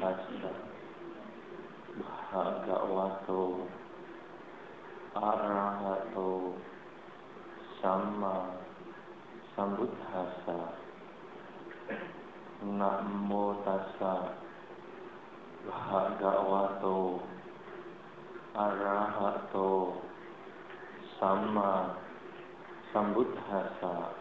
[0.00, 0.50] tassa
[2.32, 3.68] Bhagavato
[5.14, 6.56] Arahato
[7.82, 8.56] Sama
[9.52, 10.60] Sambuddhasa
[12.64, 14.32] Namo tassa.
[15.68, 17.20] Bhagavato
[18.56, 20.00] Arahato
[21.20, 21.96] Sama
[22.92, 24.16] Sambuddhasa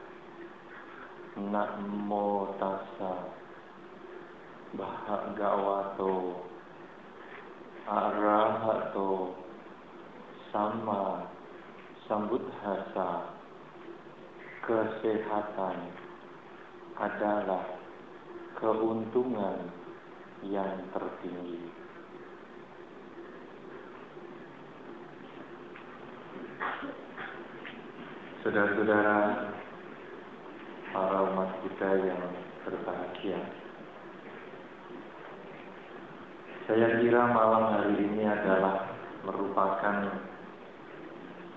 [1.40, 3.40] Namo tassa
[4.78, 6.46] Bhagavato
[7.90, 9.34] Arahato
[10.54, 11.26] Sama
[12.06, 13.34] Sambuddhasa
[14.62, 15.78] Kesehatan
[17.02, 17.66] adalah
[18.62, 19.74] keuntungan
[20.46, 21.74] yang tertinggi.
[28.46, 29.20] Saudara-saudara
[30.94, 32.24] para umat kita yang
[32.70, 33.59] berbahagia.
[36.70, 38.94] Saya kira malam hari ini adalah
[39.26, 40.22] merupakan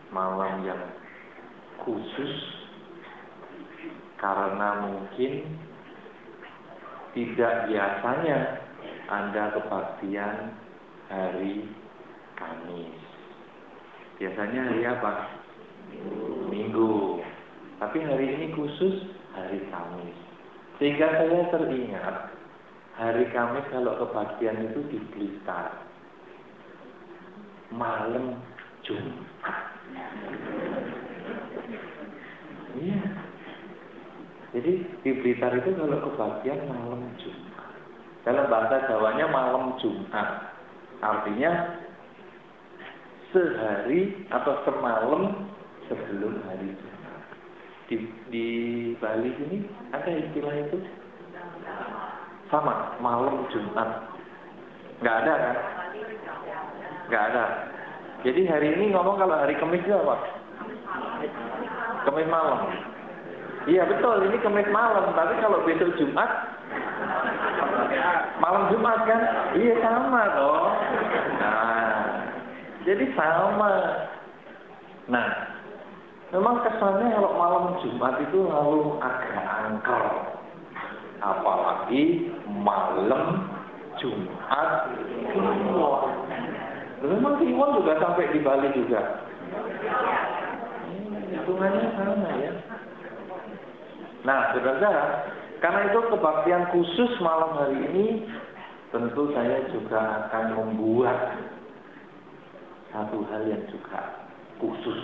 [0.09, 0.81] malam yang
[1.85, 2.33] khusus
[4.17, 5.53] karena mungkin
[7.13, 8.65] tidak biasanya
[9.13, 10.57] Anda kebaktian
[11.13, 11.69] hari
[12.41, 12.97] Kamis.
[14.17, 15.13] Biasanya hari apa?
[16.49, 17.21] Minggu.
[17.85, 20.17] Tapi hari ini khusus hari Kamis.
[20.81, 22.33] Sehingga saya teringat
[23.03, 25.75] Hari Kamis kalau kebaktian itu di Blitar.
[27.75, 28.39] Malam
[28.87, 29.67] Jumat.
[32.79, 33.03] Iya.
[34.55, 37.75] Jadi di Blitar itu kalau kebaktian malam Jumat.
[38.23, 40.55] Dalam bahasa Jawanya malam Jumat.
[41.03, 41.83] Artinya
[43.35, 45.51] sehari atau semalam
[45.91, 47.19] sebelum hari Jumat.
[47.91, 47.97] Di,
[48.31, 48.49] di
[49.03, 51.02] Bali ini ada istilah itu
[52.53, 54.13] sama malam Jumat.
[55.01, 55.57] Nggak ada kan?
[57.09, 57.45] Nggak ada.
[58.23, 60.17] Jadi hari ini ngomong kalau hari Kamis apa?
[62.05, 62.61] Kamis malam.
[63.65, 65.17] Iya betul, ini Kamis malam.
[65.17, 66.29] Tapi kalau besok Jumat,
[68.39, 69.21] malam Jumat kan?
[69.57, 70.69] Iya sama toh.
[71.41, 71.99] Nah,
[72.85, 73.73] jadi sama.
[75.11, 75.27] Nah,
[76.31, 80.05] memang kesannya kalau malam Jumat itu lalu agak angker
[81.23, 83.49] apalagi malam
[83.97, 84.93] Jumat
[85.33, 86.13] Kliwon.
[87.03, 89.01] Memang Kliwon juga sampai di Bali juga.
[91.33, 92.53] Hitungannya sama ya.
[94.23, 95.27] Nah, saudara,
[95.59, 98.07] karena itu kebaktian khusus malam hari ini,
[98.95, 101.19] tentu saya juga akan membuat
[102.95, 104.29] satu hal yang juga
[104.63, 105.01] khusus.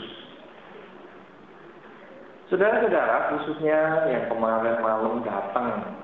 [2.49, 5.99] Saudara-saudara, khususnya yang kemarin malam datang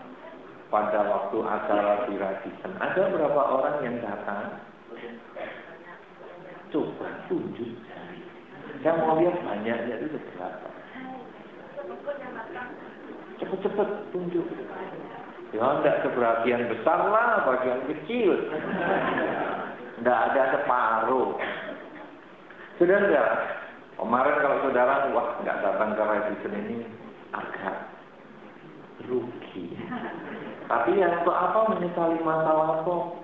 [0.75, 2.75] pada waktu acara di Radisson.
[2.83, 4.59] Ada berapa orang yang datang?
[6.75, 7.79] Coba tunjuk.
[8.83, 10.69] Saya mau lihat banyaknya itu berapa.
[13.39, 14.47] Cepet-cepet tunjuk.
[15.55, 18.35] Ya enggak sebagian besar lah, bagian kecil.
[20.03, 21.39] Enggak ada separuh.
[22.83, 23.25] Saudara,
[23.95, 26.77] kemarin kalau saudara wah nggak datang ke Radisson ini
[27.31, 27.95] agak
[29.07, 29.79] rugi.
[30.65, 33.21] Tapi yang untuk apa menyesali masa lampau?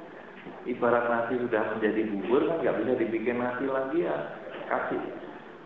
[0.69, 4.17] Ibarat nasi sudah menjadi bubur kan nggak bisa dibikin nasi lagi ya
[4.69, 5.01] kasih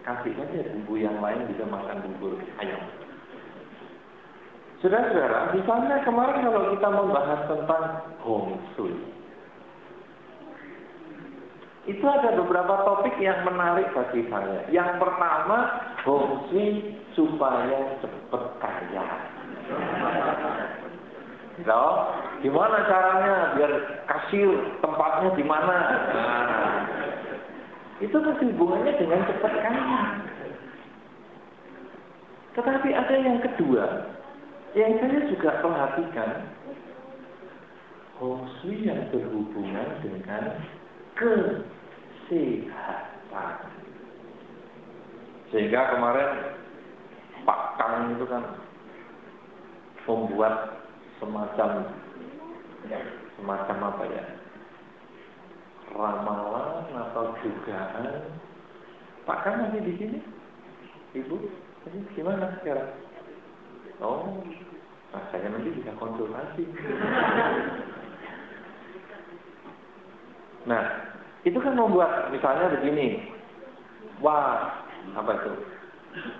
[0.06, 2.82] kasih saja bumbu yang lain bisa makan bubur ayam.
[4.84, 7.84] Saudara-saudara, misalnya kemarin kalau kita membahas tentang
[8.20, 8.92] hong shui,
[11.88, 14.60] itu ada beberapa topik yang menarik bagi saya.
[14.68, 15.58] Yang pertama,
[16.04, 19.08] hong shui supaya cepat kaya.
[21.62, 22.10] Loh,
[22.42, 23.72] gimana caranya biar
[24.10, 24.50] kasir
[24.82, 25.78] tempatnya di mana?
[26.10, 26.82] Nah,
[28.03, 30.19] itu masih hubungannya dengan cepat kaya.
[32.59, 33.87] Tetapi ada yang kedua,
[34.75, 36.43] yang saya juga perhatikan,
[38.19, 40.58] Hoswi yang berhubungan dengan
[41.14, 42.50] kesehatan.
[45.55, 46.31] Sehingga kemarin
[47.46, 48.43] Pak Kang itu kan
[50.06, 50.83] membuat
[51.25, 51.71] semacam
[53.41, 54.25] semacam apa ya?
[55.94, 58.29] Ramalan atau dugaan
[59.25, 60.19] Pak kan masih di sini?
[61.17, 61.37] Ibu
[61.88, 62.93] ini gimana sekarang?
[64.05, 64.44] Oh
[65.17, 66.65] nah saya nanti bisa konsultasi.
[70.65, 70.85] Nah
[71.44, 73.21] itu kan membuat misalnya begini.
[74.25, 74.81] Wah
[75.12, 75.53] apa itu?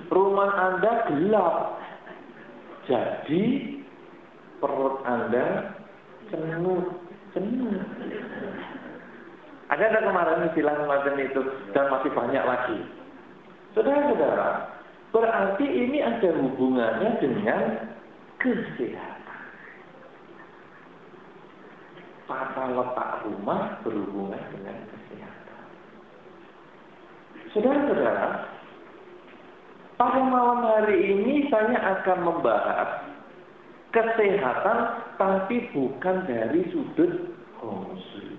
[0.09, 1.57] Rumah Anda gelap.
[2.89, 3.43] Jadi
[4.65, 5.77] perut Anda
[6.33, 6.89] cenut,
[7.37, 7.85] cenut.
[9.69, 11.41] Ada ada kemarin istilah semacam itu
[11.77, 12.79] dan masih banyak lagi.
[13.77, 14.73] Saudara-saudara,
[15.13, 17.63] berarti ini ada hubungannya dengan
[18.41, 19.41] kesehatan.
[22.25, 25.65] Tata letak rumah berhubungan dengan kesehatan.
[27.53, 28.29] Saudara-saudara,
[30.01, 33.04] pada malam hari ini saya akan membahas
[33.95, 34.79] kesehatan
[35.15, 37.31] tapi bukan dari sudut
[37.63, 38.35] fungsi.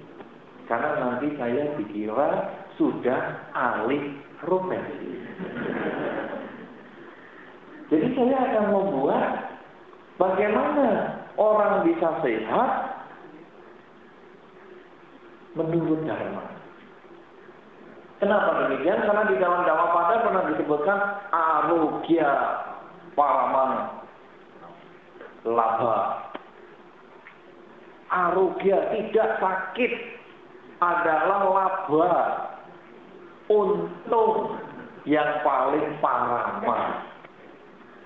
[0.67, 5.11] Karena nanti saya dikira sudah alih profesi.
[7.87, 9.25] Jadi saya akan membuat
[10.19, 10.87] bagaimana
[11.39, 12.71] orang bisa sehat
[15.55, 16.43] menurut Dharma.
[18.19, 19.05] Kenapa demikian?
[19.05, 20.99] Karena di dalam Dhamma Pada pernah disebutkan
[21.29, 22.31] arugya
[23.13, 23.94] paraman
[25.45, 26.33] laba.
[28.09, 29.93] Arugya tidak sakit
[30.81, 32.15] adalah laba
[33.49, 34.57] untung
[35.05, 37.05] yang paling parama,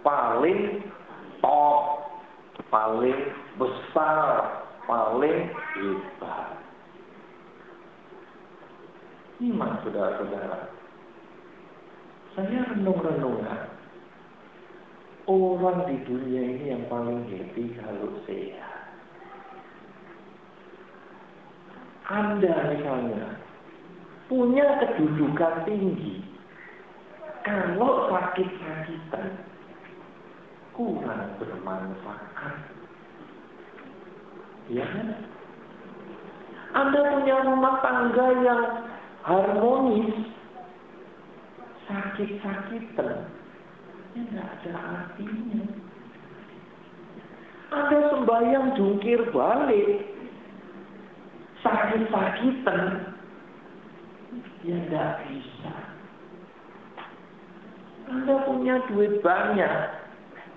[0.03, 0.83] paling
[1.39, 2.11] top,
[2.67, 3.19] paling
[3.55, 4.27] besar,
[4.83, 6.47] paling hebat.
[9.39, 10.67] Ini mas saudara-saudara.
[12.35, 13.78] Saya renung-renungan.
[15.29, 18.81] Orang di dunia ini yang paling happy kalau sehat.
[22.09, 23.37] Anda misalnya
[24.25, 26.25] punya kedudukan tinggi.
[27.45, 29.45] Kalau sakit-sakitan,
[30.73, 32.57] kurang bermanfaat.
[34.73, 35.13] Ya kan?
[36.73, 38.63] Anda punya rumah tangga yang
[39.29, 40.25] harmonis,
[41.85, 43.29] sakit-sakitan,
[44.27, 45.63] tidak ada artinya.
[47.69, 50.09] Anda sembahyang jungkir balik,
[51.61, 52.83] sakit-sakitan,
[54.65, 55.75] ya tidak bisa.
[58.09, 59.75] Anda punya duit banyak,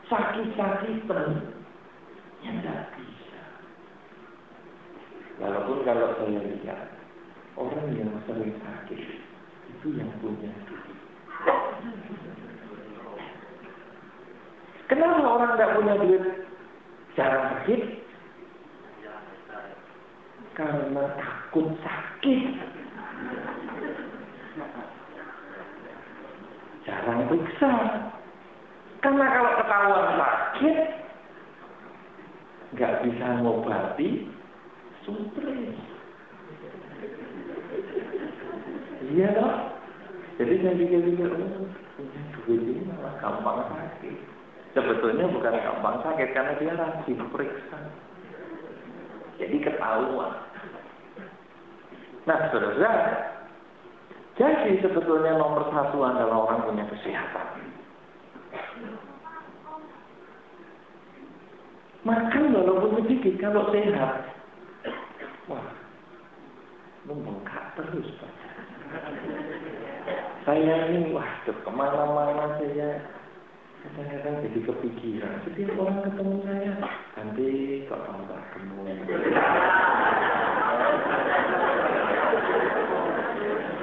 [0.09, 1.29] sakit-sakitan,
[2.41, 3.43] ya tidak bisa.
[5.37, 6.97] Walaupun kalau saya lihat,
[7.61, 9.01] orang yang sering sakit,
[9.69, 10.99] itu yang punya duit.
[14.93, 16.25] Kenapa orang tidak punya duit?
[17.17, 17.81] Jarang sakit?
[20.53, 22.43] Karena takut sakit.
[26.85, 27.73] Jarang periksa.
[29.01, 30.79] Karena kalau ketahuan sakit,
[32.77, 34.29] nggak bisa ngobati,
[35.01, 35.77] stres.
[39.09, 39.57] Iya dong.
[40.37, 41.65] Jadi saya pikir-pikir, oh,
[41.97, 44.32] punya duit ini malah gampang sakit.
[44.73, 47.79] Sebetulnya bukan gampang sakit karena dia rajin periksa.
[49.37, 50.33] Jadi ketahuan.
[52.25, 52.93] Nah, saudara,
[54.41, 57.47] jadi sebetulnya nomor satu adalah orang punya kesehatan.
[62.03, 64.33] Makan walaupun sedikit kalau sehat.
[65.53, 65.69] Wah,
[67.07, 68.33] membengkak terus Pak.
[70.43, 72.99] Saya ini, wah, ke mana-mana saya
[73.83, 75.35] kadang-kadang jadi kepikiran.
[75.43, 76.73] Setiap orang ketemu saya,
[77.19, 77.49] nanti
[77.91, 78.87] kok tambah gemuk.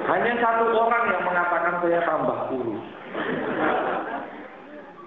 [0.09, 2.85] Hanya satu orang yang mengatakan saya tambah kurus.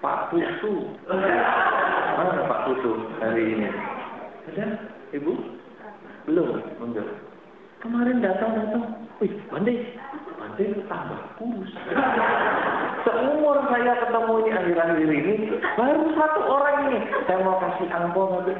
[0.03, 0.75] Pak Putu.
[1.09, 3.69] Mana Pak Putu hari ini?
[4.53, 4.67] Ada?
[5.17, 5.33] Ibu?
[6.29, 7.07] Belum, mundur.
[7.83, 9.75] Kemarin datang-datang, wih, Bande,
[10.53, 11.73] Bande tambah kurus.
[13.09, 15.35] Seumur saya ketemu ini akhir-akhir ini,
[15.81, 17.01] baru satu orang ini.
[17.25, 18.53] Saya mau kasih angpau nanti.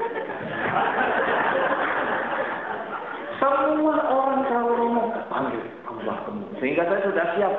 [3.37, 6.49] Semua orang kalau ngomong, panggil tambah gemuk.
[6.65, 7.55] Sehingga saya sudah siap.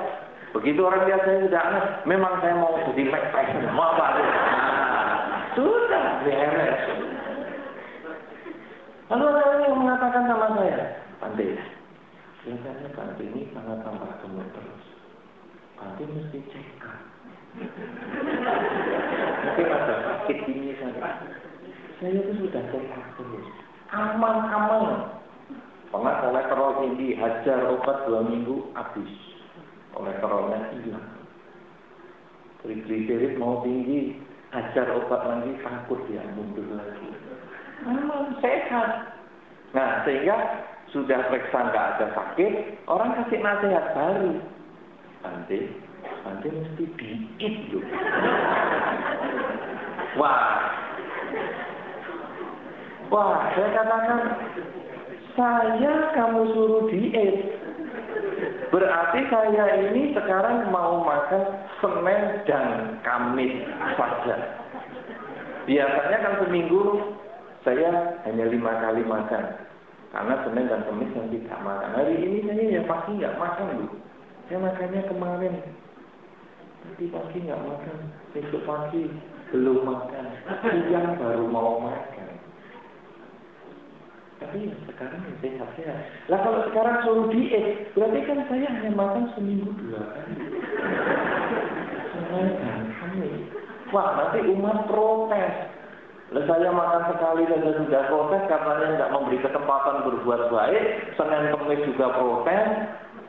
[0.58, 3.70] Begitu orang saya sudah aneh, memang saya mau jadi Mike Tyson.
[3.78, 4.18] Mau apa?
[5.54, 6.82] Sudah, beres.
[9.13, 10.78] Lalu orang yang mengatakan sama saya,
[11.22, 11.46] Pante,
[12.43, 14.85] kelihatannya Pante ini sangat tambah gemuk terus.
[15.79, 17.00] Pante mesti cek up.
[19.43, 21.23] Mungkin ada sakit ini saya.
[22.03, 23.47] Saya itu sudah up terus.
[23.95, 25.23] Aman-aman.
[25.93, 29.13] Pernah kolesterol tinggi, hajar obat dua minggu habis.
[29.95, 31.07] Kolesterolnya hilang.
[32.65, 34.17] Trigliserid mau tinggi,
[34.51, 37.07] hajar obat lagi takut dia mundur lagi.
[37.85, 39.21] Memang sehat.
[39.77, 44.33] Nah sehingga sudah periksa nggak ada sakit, orang kasih nasihat baru.
[45.25, 45.59] Nanti,
[46.21, 47.85] nanti mesti diit loh.
[50.21, 50.45] Wah,
[53.09, 54.19] wah saya katakan
[55.33, 57.57] Saya kamu suruh diet.
[58.69, 63.65] Berarti saya ini sekarang mau makan Senin dan Kamis
[63.97, 64.62] saja.
[65.65, 67.01] Biasanya kan seminggu
[67.65, 69.73] saya hanya lima kali makan.
[70.13, 71.89] Karena Senin dan Kamis yang tidak makan.
[71.98, 73.88] Hari ini saya ya pasti nggak makan bu.
[74.46, 75.53] Saya makannya kemarin.
[76.86, 77.98] Nanti pagi nggak makan.
[78.38, 79.10] Besok pagi
[79.50, 80.25] belum makan.
[80.70, 82.29] Siang baru mau makan.
[84.38, 86.00] Tapi ya sekarang ya sehat-sehat.
[86.29, 90.34] Lah kalau sekarang suruh diet, berarti kan saya hanya makan seminggu dua kali.
[93.93, 95.53] Wah, nanti umat protes.
[96.34, 101.13] Saya makan sekali saja sudah protes karena tidak memberi kesempatan berbuat baik.
[101.13, 102.66] Senin Kemis juga protes.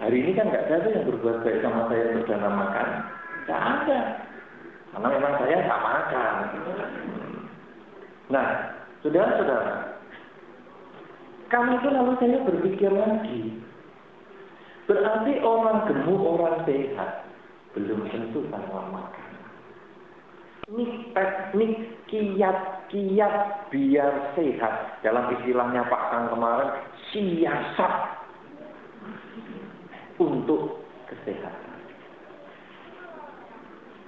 [0.01, 2.89] Hari ini kan nggak ada yang berbuat baik sama saya berdana makan.
[3.45, 4.01] Nggak ada.
[4.89, 6.35] Karena memang saya nggak makan.
[8.33, 8.47] Nah,
[9.05, 9.75] saudara-saudara,
[11.53, 13.41] kami itu lalu saya berpikir lagi.
[14.89, 17.29] Berarti orang gemuk, orang sehat
[17.77, 19.24] belum tentu tanpa makan.
[20.65, 21.73] Ini teknik
[22.09, 23.35] kiat-kiat
[23.69, 24.75] biar sehat.
[25.05, 26.71] Dalam istilahnya Pak Kang kemarin,
[27.13, 27.95] siasat
[30.17, 30.81] untuk
[31.11, 31.75] kesehatan.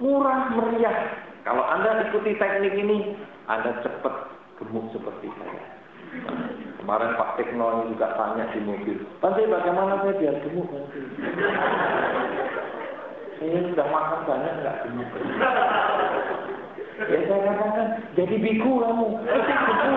[0.01, 0.97] Murah meriah.
[1.45, 5.63] Kalau Anda ikuti teknik ini, Anda cepat gemuk seperti saya.
[6.81, 10.71] Kemarin Pak Tekno juga tanya di mobil, Nanti bagaimana saya biar gemuk?
[13.37, 15.11] Saya sudah makan banyak nggak gemuk.
[16.97, 19.07] Ya saya katakan, jadi biku kamu.
[19.21, 19.91] biku.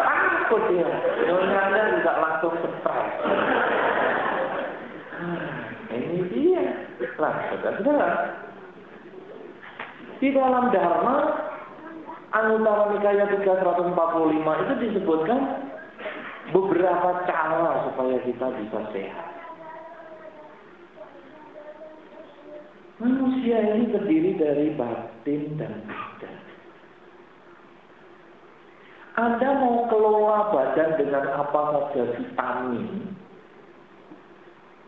[0.00, 0.88] Takut ya.
[1.28, 3.10] Nyonya juga langsung stres.
[5.20, 6.64] Nah, ini dia.
[7.20, 8.08] Lah, saudara-saudara.
[10.16, 11.16] Di dalam Dharma
[12.32, 15.40] Anutara Nikaya 345 itu disebutkan
[16.56, 19.35] beberapa cara supaya kita bisa sehat.
[22.96, 26.36] Manusia ini terdiri dari batin dan badan.
[29.16, 33.12] Anda mau kelola badan dengan apa saja vitamin,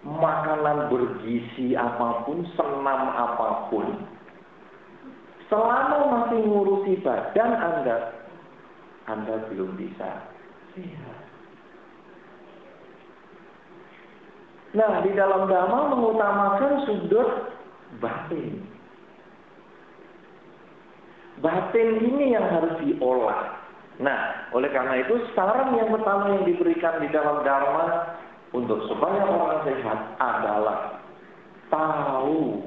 [0.09, 3.89] makanan bergizi apa pun, senam apa pun,
[5.49, 7.97] Selama masih ngurusi badan Anda,
[9.09, 10.29] Anda belum bisa
[10.77, 11.19] sehat.
[14.77, 17.58] Nah, di dalam dhamma mengutamakan sudut
[18.03, 18.65] batin.
[21.39, 23.59] Batin ini yang harus diolah.
[23.99, 28.15] Nah, oleh karena itu saran yang pertama yang diberikan di dalam dharma
[28.55, 31.03] untuk supaya orang sehat adalah
[31.69, 32.63] tahu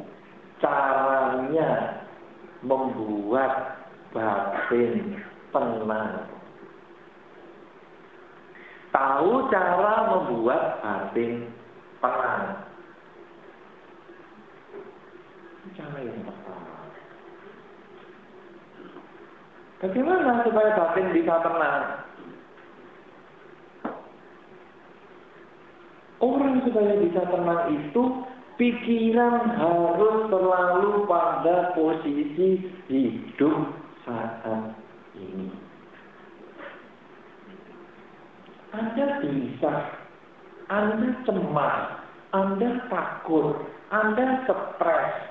[0.60, 2.04] caranya
[2.62, 5.18] membuat batin
[5.52, 6.28] tenang.
[8.92, 11.48] Tahu cara membuat batin
[12.04, 12.71] tenang.
[15.78, 16.76] Cara yang pertama.
[19.82, 21.86] Bagaimana supaya batin bisa tenang?
[26.22, 28.04] Orang supaya bisa tenang itu
[28.62, 32.62] Pikiran harus selalu pada posisi
[32.94, 33.74] hidup
[34.06, 34.78] saat
[35.18, 35.50] ini.
[38.70, 39.74] Anda bisa,
[40.70, 42.06] Anda cemas,
[42.38, 45.31] Anda takut, Anda stres.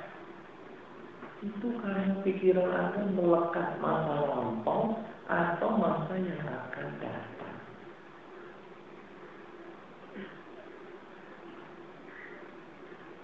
[1.40, 7.56] Itu karena pikiran Anda melekat masa lampau atau masa yang akan datang.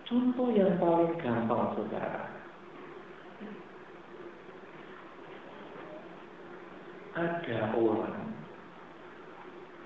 [0.09, 2.25] Contoh yang paling gampang saudara.
[7.17, 8.33] Ada orang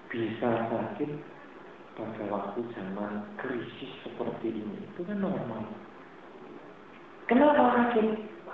[0.06, 1.10] bisa sakit
[1.99, 4.87] pada waktu zaman krisis seperti ini.
[4.94, 5.79] Itu kan normal.
[7.30, 8.06] Kenapa sakit?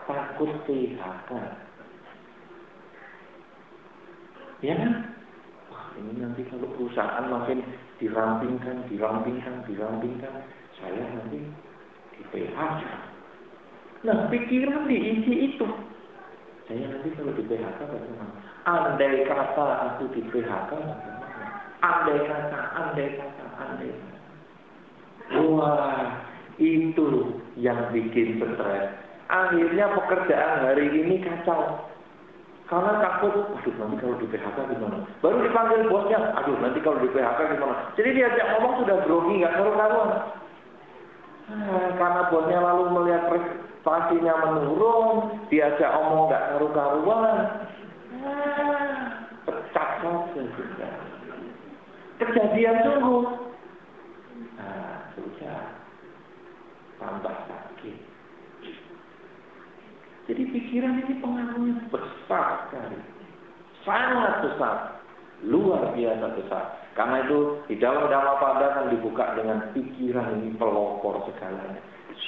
[0.04, 1.30] Takut PHK.
[4.60, 4.92] Ya kan?
[5.72, 7.64] Wah, ini nanti kalau perusahaan makin
[7.96, 10.44] dirampingkan, dirampingkan, dirampingkan,
[10.76, 11.40] saya nanti
[12.20, 12.84] di PHK.
[14.04, 15.66] Nah, pikiran diisi itu.
[16.68, 18.32] Saya nanti kalau di PHK bagaimana?
[18.68, 20.72] Andai kata aku di PHK?
[21.80, 24.20] Andai kata, andai kata, andai kata.
[25.48, 26.28] Wah,
[26.60, 28.92] itu yang bikin stres.
[29.26, 31.90] Akhirnya pekerjaan hari ini kacau.
[32.66, 35.06] Karena takut, aduh nanti kalau di PHK gimana?
[35.22, 37.94] Baru dipanggil bosnya, aduh nanti kalau di PHK gimana?
[37.94, 40.10] Jadi diajak ngomong sudah grogi, nggak karu-karuan.
[41.46, 47.34] Hmm, karena bosnya lalu melihat prestasinya menurun, diajak omong nggak karu-karuan,
[48.18, 49.04] ah,
[49.46, 49.90] pecat.
[52.16, 53.24] Kejadian sungguh.
[54.56, 55.60] Nah, sudah.
[56.96, 57.98] Tambah sakit.
[60.26, 62.96] Jadi pikiran ini pengaruhnya besar sekali.
[63.84, 64.76] Sangat besar.
[65.44, 66.64] Luar biasa besar.
[66.96, 71.76] Karena itu di dalam Dhamma Pada dibuka dengan pikiran ini pelopor segalanya.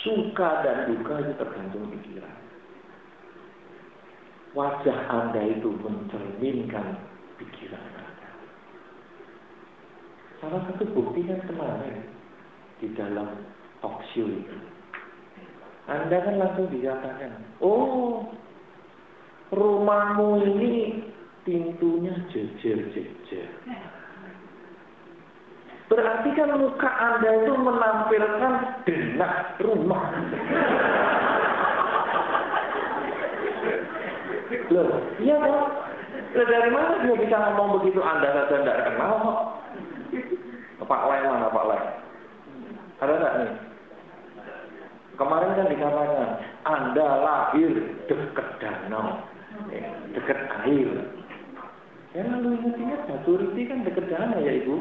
[0.05, 2.37] Suka dan duka itu tergantung pikiran.
[4.53, 7.01] Wajah Anda itu mencerminkan
[7.41, 8.29] pikiran Anda.
[10.45, 12.05] Salah satu bukti kan kemarin
[12.85, 13.41] di dalam
[13.81, 14.78] talk show itu.
[15.89, 17.33] Anda kan langsung dikatakan,
[17.65, 18.29] oh
[19.57, 21.01] rumahmu ini
[21.49, 23.49] pintunya jejer-jejer.
[25.89, 28.55] Berarti kan muka Anda itu menampilkan
[28.85, 30.05] denak rumah.
[34.69, 35.53] Loh, iya kan?
[36.37, 39.41] Loh, dari mana dia bisa ngomong begitu Anda saja tidak kenal kok?
[40.85, 41.81] Pak Lai mana Pak Lai?
[43.01, 43.68] Ada nggak nih?
[45.19, 46.31] Kemarin kan dikatakan
[46.63, 47.75] Anda lahir
[48.07, 49.19] dekat danau,
[49.75, 49.83] eh,
[50.15, 50.95] dekat air.
[52.15, 54.79] Ya lalu ingat-ingat Batu Riti kan dekat danau ya Ibu.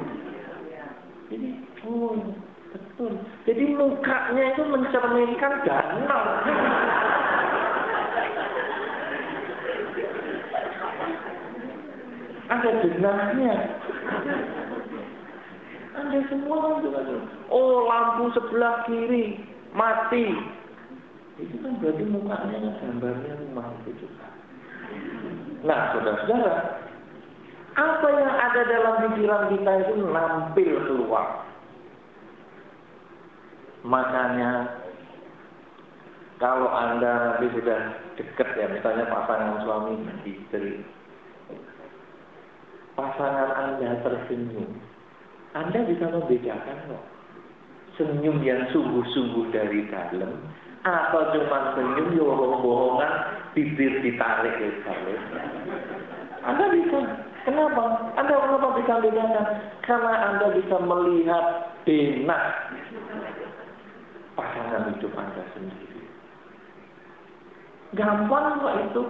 [1.33, 1.49] Jadi,
[1.89, 2.21] oh
[2.69, 3.17] betul.
[3.49, 6.23] Jadi mukanya itu mencerminkan danau.
[12.47, 13.55] Ada jenazahnya.
[15.97, 16.85] Anda semua kan
[17.49, 20.25] Oh lampu sebelah kiri mati.
[21.37, 23.33] Itu kan berarti mukanya gambarnya
[23.85, 24.27] itu juga.
[25.61, 26.53] Nah, saudara-saudara,
[27.77, 31.45] apa yang ada dalam pikiran kita itu nampil keluar.
[33.85, 34.81] Makanya
[36.41, 39.93] kalau Anda nanti sudah dekat ya, misalnya pasangan suami
[40.25, 40.81] istri,
[42.97, 44.73] pasangan Anda tersenyum,
[45.53, 47.16] Anda bisa membedakan kok.
[47.97, 50.37] Senyum yang sungguh-sungguh dari dalam,
[50.85, 53.11] atau cuma senyum bohong-bohongan,
[53.57, 54.53] bibir ditarik
[54.85, 55.21] dalam.
[56.45, 56.99] Anda bisa.
[57.43, 58.13] Kenapa?
[58.19, 59.45] Anda kenapa bisa bedakan?
[59.81, 61.45] Karena Anda bisa melihat
[61.87, 62.43] benak
[64.37, 66.03] pasangan hidup Anda sendiri.
[67.97, 69.03] Gampang kok itu.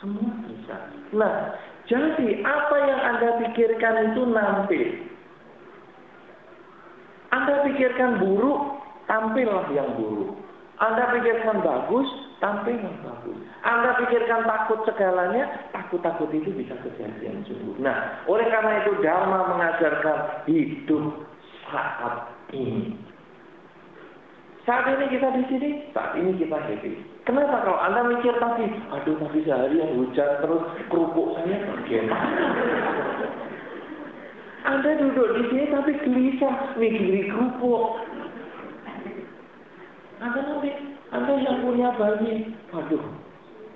[0.00, 0.76] Semua bisa.
[1.12, 1.56] Nah,
[1.88, 4.80] jadi apa yang Anda pikirkan itu nanti.
[7.36, 10.40] Anda pikirkan buruk, tampillah yang buruk.
[10.80, 12.08] Anda pikirkan bagus,
[12.40, 13.36] tampil yang bagus.
[13.64, 17.76] Anda pikirkan takut segalanya, takut-takut itu bisa kejadian sungguh.
[17.80, 21.28] Nah, oleh karena itu Dharma mengajarkan hidup
[21.68, 22.96] saat ini.
[24.66, 26.98] Saat ini kita di sini, saat ini kita happy.
[27.22, 32.30] Kenapa kalau Anda mikir tadi, aduh tapi seharian hujan terus kerupuk saya bagaimana?
[34.66, 38.02] Anda duduk di sini tapi gelisah mikir kerupuk.
[40.18, 40.70] Anda nanti,
[41.14, 43.04] Anda yang punya bayi, waduh,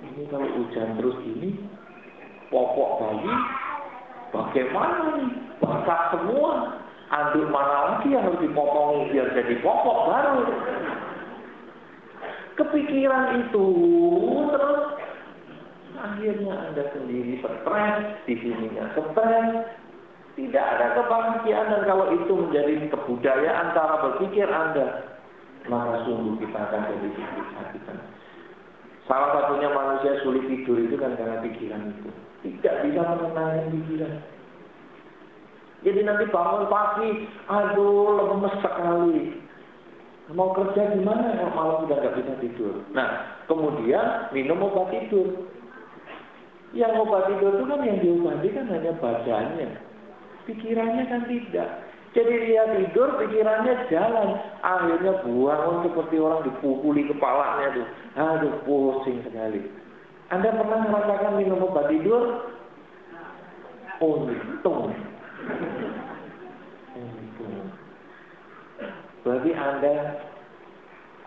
[0.03, 1.55] ini kalau hujan terus ini,
[2.51, 3.33] popok bayi,
[4.35, 5.31] bagaimana nih?
[5.63, 6.81] Basah semua.
[7.11, 10.47] Anduk mana lagi yang harus dipotong biar jadi popok baru?
[12.55, 13.67] Kepikiran itu
[14.47, 14.85] terus
[15.99, 19.47] akhirnya Anda sendiri stres, di sininya stres,
[20.41, 25.05] tidak ada kebahagiaan dan kalau itu menjadi kebudayaan cara berpikir Anda,
[25.69, 27.09] maka sungguh kita akan jadi
[27.61, 27.81] sakit
[29.05, 32.09] Salah satunya manusia sulit tidur itu kan karena pikiran itu.
[32.41, 34.13] Tidak bisa menenangkan pikiran.
[35.85, 37.09] Jadi nanti bangun pagi,
[37.45, 39.21] aduh lemes sekali.
[40.31, 42.73] Mau kerja gimana kalau malam sudah nggak bisa tidur?
[42.95, 45.49] Nah, kemudian minum obat tidur.
[46.73, 49.90] Yang obat tidur itu kan yang diobati kan hanya badannya.
[50.49, 51.69] Pikirannya kan tidak.
[52.11, 54.29] Jadi dia tidur, pikirannya jalan.
[54.59, 57.87] Akhirnya buang seperti orang dipukuli kepalanya tuh.
[58.19, 59.63] Aduh, pusing sekali.
[60.27, 62.51] Anda pernah merasakan minum obat tidur?
[64.03, 64.91] Untung.
[66.99, 67.55] Untung.
[69.23, 69.95] Berarti Anda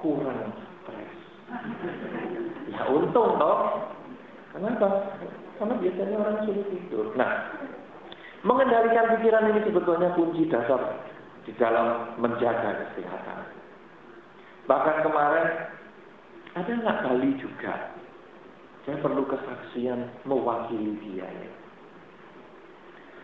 [0.03, 0.53] kurang
[0.85, 1.17] stres.
[2.69, 3.59] Ya untung toh.
[4.53, 4.89] Kenapa?
[5.57, 7.15] Karena biasanya orang sulit tidur.
[7.17, 7.33] Nah,
[8.45, 11.01] Mengendalikan pikiran ini sebetulnya kunci dasar
[11.49, 13.41] di dalam menjaga kesehatan.
[14.69, 15.49] Bahkan kemarin
[16.53, 17.97] ada anak Bali juga.
[18.85, 21.25] Saya perlu kesaksian mewakili dia.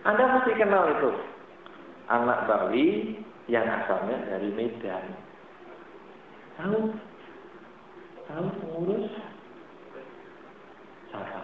[0.09, 1.12] Anda mesti kenal itu.
[2.09, 5.04] Anak Bali yang asalnya dari Medan.
[6.56, 6.96] Tahu?
[8.24, 9.12] Tahu pengurus?
[11.12, 11.40] Siapa?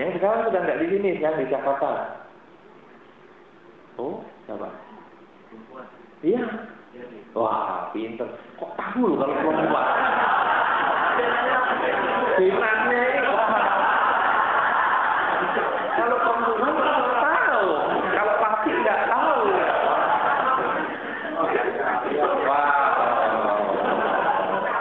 [0.00, 2.21] Yang sekarang sudah nggak di sini, yang di Jakarta.
[4.52, 4.68] Siapa?
[6.20, 6.44] Iya.
[7.32, 8.28] Wah, pinter.
[8.60, 9.86] Kok tahu loh kalau perempuan?
[12.36, 13.20] Binatnya ini
[15.96, 16.72] Kalau perempuan
[17.16, 17.68] tahu.
[18.12, 19.40] Kalau pasti nggak tahu.
[22.44, 22.92] Wah,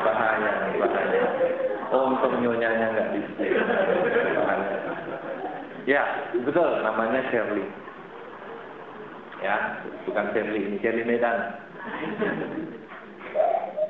[0.04, 0.52] bahaya,
[0.84, 1.24] bahaya.
[1.96, 3.20] Untung nyonyanya nggak di.
[5.88, 6.04] Ya,
[6.44, 6.84] betul.
[6.84, 7.64] Namanya Shirley.
[10.12, 11.39] Bukan Shirley ini, Shirley Medan.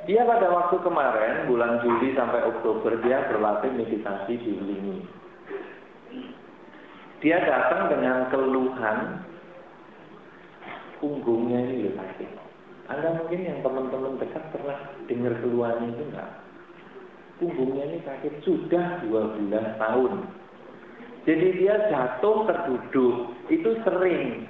[0.05, 5.01] Dia pada waktu kemarin, bulan Juli sampai Oktober, dia berlatih meditasi di Lingi.
[7.25, 9.25] Dia datang dengan keluhan
[11.01, 12.29] punggungnya ini loh sakit.
[12.89, 14.77] Anda mungkin yang teman-teman dekat pernah
[15.09, 16.29] dengar keluhannya itu enggak?
[17.41, 20.13] Punggungnya ini sakit sudah 12 tahun.
[21.25, 24.45] Jadi dia jatuh terduduk, itu sering.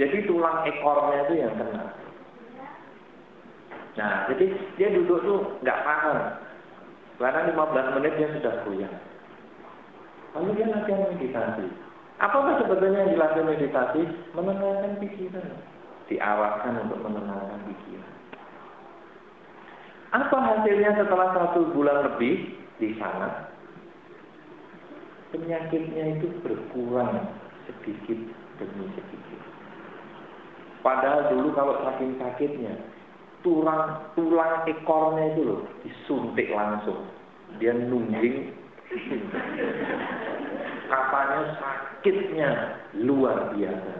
[0.00, 1.92] Jadi tulang ekornya itu yang kena.
[4.00, 4.48] Nah, jadi
[4.80, 6.40] dia duduk tuh nggak paham.
[7.20, 8.96] Karena 15 menit dia sudah goyang.
[10.32, 11.68] Lalu dia latihan meditasi.
[12.16, 14.02] Apa sebetulnya yang dilatih meditasi?
[14.32, 15.48] Menenangkan pikiran.
[16.08, 18.12] Diarahkan untuk menenangkan pikiran.
[20.16, 23.52] Apa hasilnya setelah satu bulan lebih di sana?
[25.36, 27.20] Penyakitnya itu berkurang
[27.68, 28.18] sedikit
[28.56, 29.49] demi sedikit.
[30.80, 32.72] Padahal dulu kalau saking sakitnya,
[33.44, 37.04] tulang tulang ekornya itu loh disuntik langsung.
[37.60, 38.56] Dia nungging.
[40.88, 42.50] Katanya sakitnya
[42.96, 43.94] luar biasa.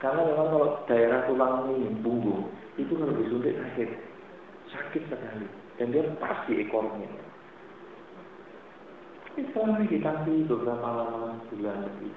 [0.00, 3.90] Karena memang kalau daerah tulang ini punggung itu kalau disuntik sakit.
[4.70, 5.46] Sakit sekali.
[5.82, 7.10] Dan dia pasti ekornya.
[9.34, 12.12] Ini setelah meditasi beberapa lama bulan lebih.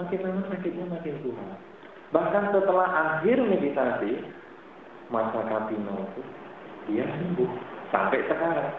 [0.00, 1.67] Makin lama sakitnya makin kurang
[2.14, 4.24] bahkan setelah akhir meditasi
[5.12, 6.22] masa Kapino itu
[6.88, 7.50] dia sembuh
[7.92, 8.72] sampai sekarang.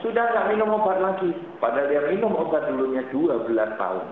[0.00, 4.06] Sudah nggak minum obat lagi, padahal dia minum obat dulunya 12 tahun.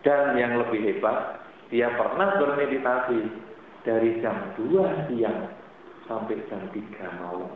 [0.00, 1.38] Dan yang lebih hebat,
[1.70, 3.20] dia pernah bermeditasi
[3.86, 5.54] dari jam 2 siang
[6.10, 7.52] sampai jam 3 malam.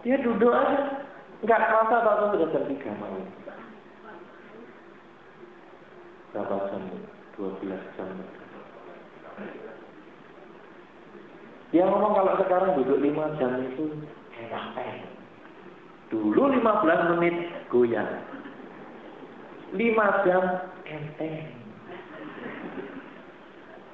[0.00, 1.04] Dia duduk aja,
[1.44, 3.24] nggak kerasa apa sudah jam 3 malam.
[6.30, 6.82] Berapa jam?
[7.34, 8.08] 12 jam.
[11.70, 13.84] Dia ngomong kalau sekarang duduk 5 jam itu
[14.38, 14.98] enteng.
[16.10, 17.36] Dulu 15 menit
[17.70, 18.10] goyang.
[19.74, 20.42] 5 jam
[20.86, 21.46] enteng.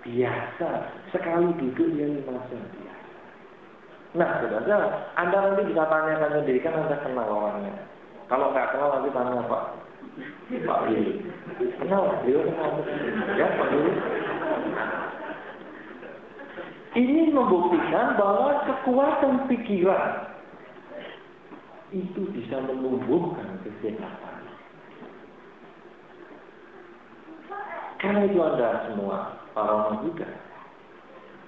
[0.04, 0.70] Biasa.
[1.12, 2.62] Sekali duduk dia 5 jam.
[4.16, 7.76] Nah, saudara, Anda nanti bisa tanyakan sendiri, kan Anda kenal orangnya.
[8.32, 9.64] Kalau nggak kenal nanti tanya Pak.
[10.66, 11.20] Pak Willy.
[11.80, 12.72] Kenal, dia kenal.
[13.36, 13.92] Ya, Pak Willy.
[16.96, 20.32] Ini membuktikan bahwa kekuatan pikiran
[21.92, 24.36] itu bisa menumbuhkan kesehatan.
[28.00, 30.28] Karena itu Anda semua, para juga.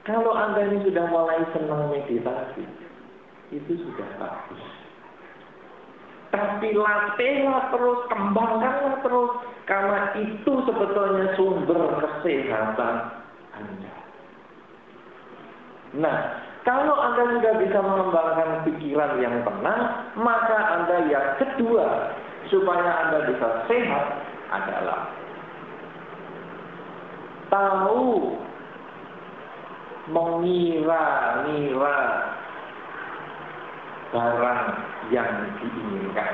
[0.04, 2.64] Kalau Anda ini sudah mulai senang meditasi,
[3.52, 4.87] itu sudah bagus.
[6.28, 9.32] Tapi latihlah terus, kembangkanlah terus,
[9.64, 12.94] karena itu sebetulnya sumber kesehatan
[13.56, 13.94] Anda.
[15.96, 16.18] Nah,
[16.68, 19.82] kalau Anda sudah bisa mengembangkan pikiran yang tenang,
[20.20, 22.12] maka Anda yang kedua,
[22.52, 24.06] supaya Anda bisa sehat
[24.52, 25.08] adalah
[27.48, 28.36] tahu
[30.12, 32.00] mengira-ngira
[34.12, 34.62] barang
[35.12, 36.32] yang diinginkan.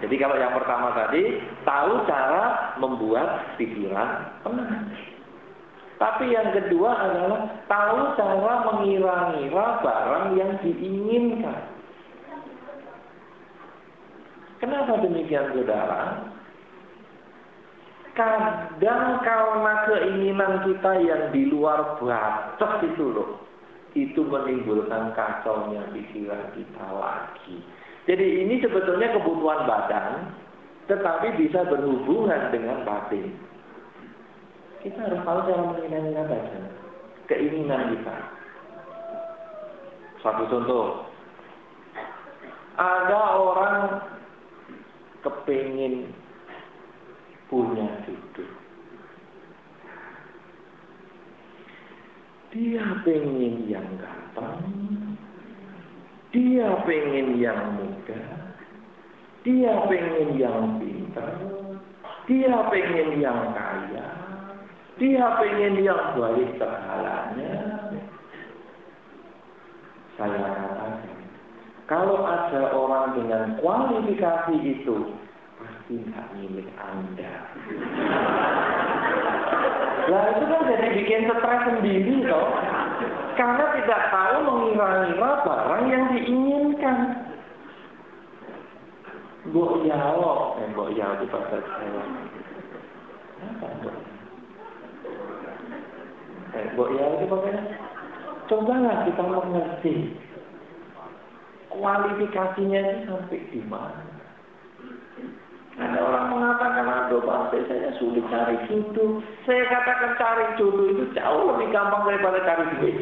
[0.00, 4.88] Jadi kalau yang pertama tadi, tahu cara membuat pikiran tenang.
[6.00, 11.60] Tapi yang kedua adalah tahu cara mengira-ngira barang yang diinginkan.
[14.64, 16.32] Kenapa demikian saudara?
[18.16, 23.49] Kadang karena keinginan kita yang di luar batas itu loh.
[23.98, 27.58] Itu menimbulkan kacaunya pikiran kita lagi.
[28.06, 30.34] Jadi ini sebetulnya kebutuhan badan,
[30.86, 33.34] tetapi bisa berhubungan dengan batin.
[34.80, 36.64] Kita harus tahu cara menginginkan badan.
[37.28, 38.16] Keinginan kita.
[40.24, 41.06] Satu contoh.
[42.80, 43.76] Ada orang
[45.20, 46.14] kepingin
[47.52, 48.59] punya cucu.
[52.50, 54.60] Dia pengen yang ganteng.
[56.34, 58.20] Dia pengen yang muda.
[59.46, 61.60] Dia pengen yang pintar
[62.30, 64.06] dia pengen yang kaya,
[65.02, 67.54] dia pengen yang baik terhalanya.
[70.14, 71.18] Saya katakan,
[71.90, 75.10] kalau ada orang dengan kualifikasi itu,
[75.58, 77.34] pasti nggak milik Anda.
[80.10, 82.50] Nah itu kan jadi bikin stres sendiri toh.
[83.38, 86.98] Karena tidak tahu mengira-ngira barang yang diinginkan.
[89.46, 92.02] Mbok Yao, eh Mbok Yao di pasar saya.
[96.58, 97.38] Eh Mbok Yao itu?
[98.50, 99.94] Cobalah kita mengerti
[101.70, 104.09] kualifikasinya ini sampai di mana.
[105.80, 109.24] Ada orang mengatakan aduh bangsa saya sulit cari jodoh.
[109.48, 112.96] Saya katakan cari jodoh itu jauh lebih gampang daripada cari duit.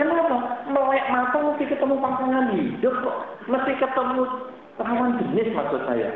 [0.00, 0.64] Kenapa?
[0.66, 3.18] Melek mata mesti ketemu pasangan hidup kok.
[3.46, 4.22] Mesti ketemu
[4.80, 6.08] lawan jenis maksud saya.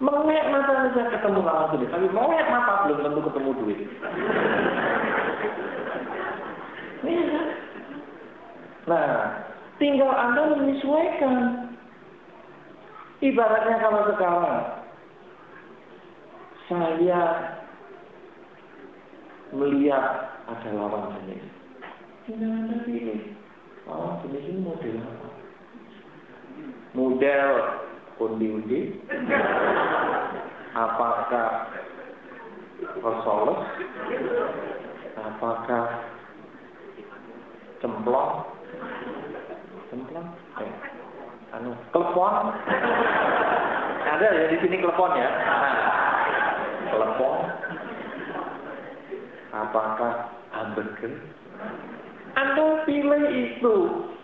[0.00, 1.92] Melek mata saja ketemu lawan jenis.
[1.92, 3.80] Tapi melek mata belum tentu ketemu duit.
[7.00, 7.40] Iya.
[8.88, 9.08] Nah,
[9.78, 11.69] tinggal Anda menyesuaikan.
[13.20, 14.60] Ibaratnya kalau sekarang
[16.72, 17.20] saya
[19.52, 21.44] melihat ada lawan jenis.
[22.88, 23.20] Pilih.
[23.84, 25.28] Lawan jenis ini model apa?
[26.96, 27.50] Model
[28.24, 29.04] undi-undi?
[30.72, 31.68] Apakah
[33.04, 33.62] Rosoles?
[35.20, 35.84] Apakah?
[37.84, 38.32] Cemplong?
[40.60, 40.72] Eh,
[41.90, 42.34] telepon?
[44.10, 45.28] Ada ya di sini telepon ya?
[45.30, 45.76] Nah,
[46.90, 47.36] telepon?
[49.50, 50.12] Apakah
[50.54, 51.12] hamburger?
[52.38, 53.76] Anda pilih itu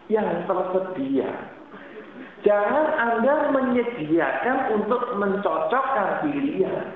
[0.06, 1.30] yang tersedia.
[2.46, 6.86] Jangan Anda menyediakan untuk mencocokkan pilihan.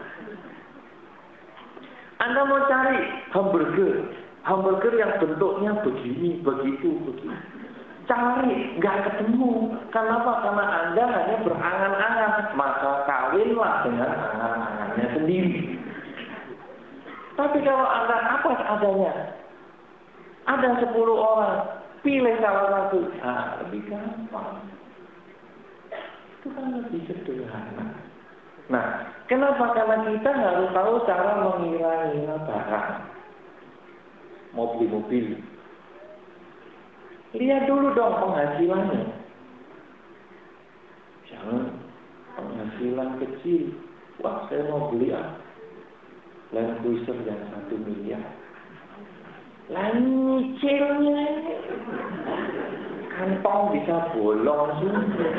[2.21, 3.01] Anda mau cari
[3.33, 4.13] hamburger,
[4.45, 7.60] hamburger yang bentuknya begini, begitu, begitu.
[8.11, 9.71] Cari, nggak ketemu.
[9.95, 10.43] Kenapa?
[10.43, 12.33] Karena Anda hanya berangan-angan.
[12.59, 15.79] Maka kawinlah dengan angan-angannya sendiri.
[17.39, 19.15] Tapi kalau Anda apa adanya?
[20.51, 22.99] Ada 10 orang, pilih salah satu.
[23.23, 24.59] Nah, lebih gampang.
[26.43, 27.95] Itu kan lebih sederhana.
[28.67, 29.71] Nah, kenapa?
[29.71, 32.91] Karena kita harus tahu cara mengira-ngira barang.
[34.59, 35.39] Mobil-mobil.
[37.31, 39.03] Lihat dulu dong penghasilannya.
[41.31, 41.63] Jangan
[42.35, 43.71] penghasilan kecil.
[44.19, 45.39] Wah, saya mau beli ah.
[46.51, 48.27] Land Cruiser yang satu miliar.
[49.71, 51.23] Lain nyicilnya
[53.15, 55.31] kantong bisa bolong juga.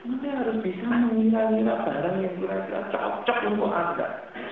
[0.00, 4.06] Anda harus bisa mengira-ngira barang yang kira-kira cocok untuk Anda,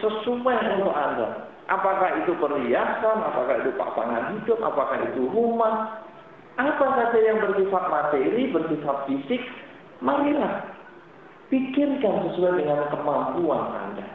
[0.04, 1.28] sesuai untuk Anda.
[1.68, 6.00] Apakah itu perhiasan, apakah itu pasangan hidup, apakah itu rumah,
[6.56, 9.44] apa saja yang bersifat materi, bersifat fisik,
[10.00, 10.64] marilah
[11.52, 14.08] pikirkan sesuai dengan kemampuan Anda.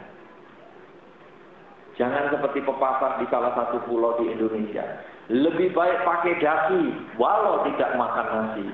[1.94, 4.82] Jangan seperti pepatah di salah satu pulau di Indonesia.
[5.30, 8.66] Lebih baik pakai dasi, walau tidak makan nasi.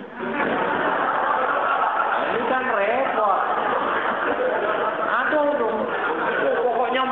[2.08, 3.40] Nah, ini kan repot.
[5.04, 5.68] Ada itu.
[6.64, 7.04] Pokoknya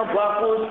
[0.00, 0.62] upnya bagus,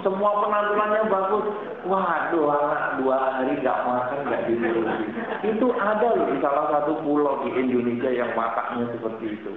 [0.00, 1.44] semua penampilannya bagus.
[1.84, 5.04] Waduh, anak dua hari nggak makan nggak diurusi.
[5.44, 9.52] Itu ada loh di salah satu pulau di Indonesia yang mataknya seperti itu.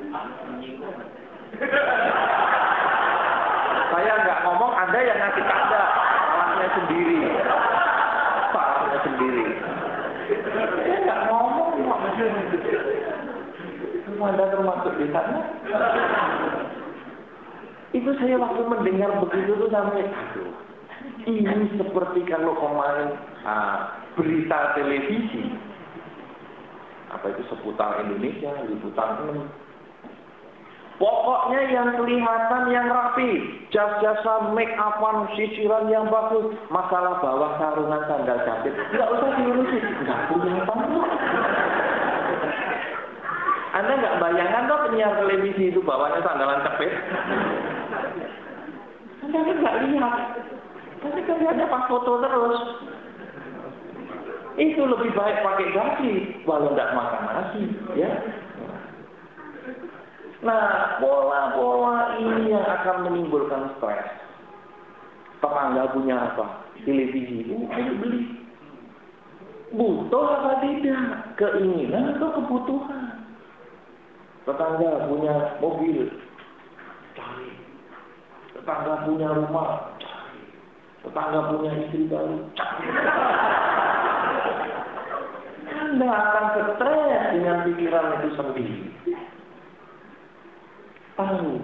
[3.95, 5.83] Saya nggak ngomong, Anda yang ngasih tanda.
[6.27, 7.19] Salahnya sendiri.
[8.51, 9.45] Salahnya sendiri.
[10.51, 11.67] Saya nggak ngomong
[14.51, 15.39] termasuk di sana.
[17.95, 20.51] Itu saya waktu mendengar begitu tuh sampai, aduh,
[21.23, 23.15] ini seperti kalau kemarin
[23.47, 25.55] ah, berita televisi,
[27.07, 29.67] apa itu seputar Indonesia, liputan 6,
[30.97, 38.41] Pokoknya yang kelihatan yang rapi, jas-jasa make upan, sisiran yang bagus, masalah bawah sarungan sandal
[38.41, 40.73] jepit, nggak usah diurusin, nggak punya apa
[43.77, 46.91] Anda nggak bayangkan tuh penyiar televisi itu bawahnya sandalan cepit?
[49.21, 50.15] Kan nggak lihat,
[51.03, 52.59] tapi ada pas foto terus.
[54.57, 56.13] Itu lebih baik pakai gaji,
[56.49, 58.09] walau nggak makan nasi, ya.
[60.41, 64.05] Nah, pola-pola ini yang akan menimbulkan stres.
[65.41, 66.65] Tetangga punya apa?
[66.85, 67.45] Televisi.
[67.53, 68.21] Oh, ayo beli.
[69.73, 71.37] Butuh apa tidak?
[71.37, 73.27] Keinginan atau kebutuhan?
[74.45, 76.09] Tetangga punya mobil.
[78.67, 79.95] Tetangga punya rumah.
[80.99, 82.51] Tetangga punya istri baru.
[85.71, 88.77] Anda akan stres dengan pikiran itu sendiri.
[91.15, 91.63] Tahu,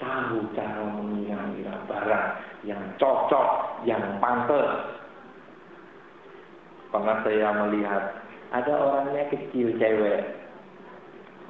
[0.00, 2.26] tahu cara mengira-ngira barang
[2.64, 4.96] yang cocok, yang pantas.
[6.96, 8.24] Pernah saya melihat
[8.56, 10.32] ada orangnya kecil cewek,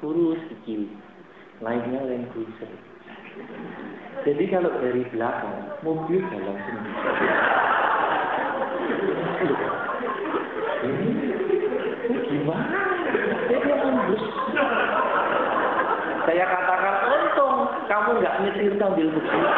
[0.03, 0.91] kurus kecil,
[1.63, 2.86] lainnya Land Cruiser.
[4.27, 5.55] Jadi kalau dari belakang
[5.87, 6.91] mobil jalan sendiri.
[12.07, 12.79] Ini gimana?
[13.47, 14.23] Dia ambus.
[16.27, 19.49] Saya katakan untung kamu nggak nyetir sambil begini.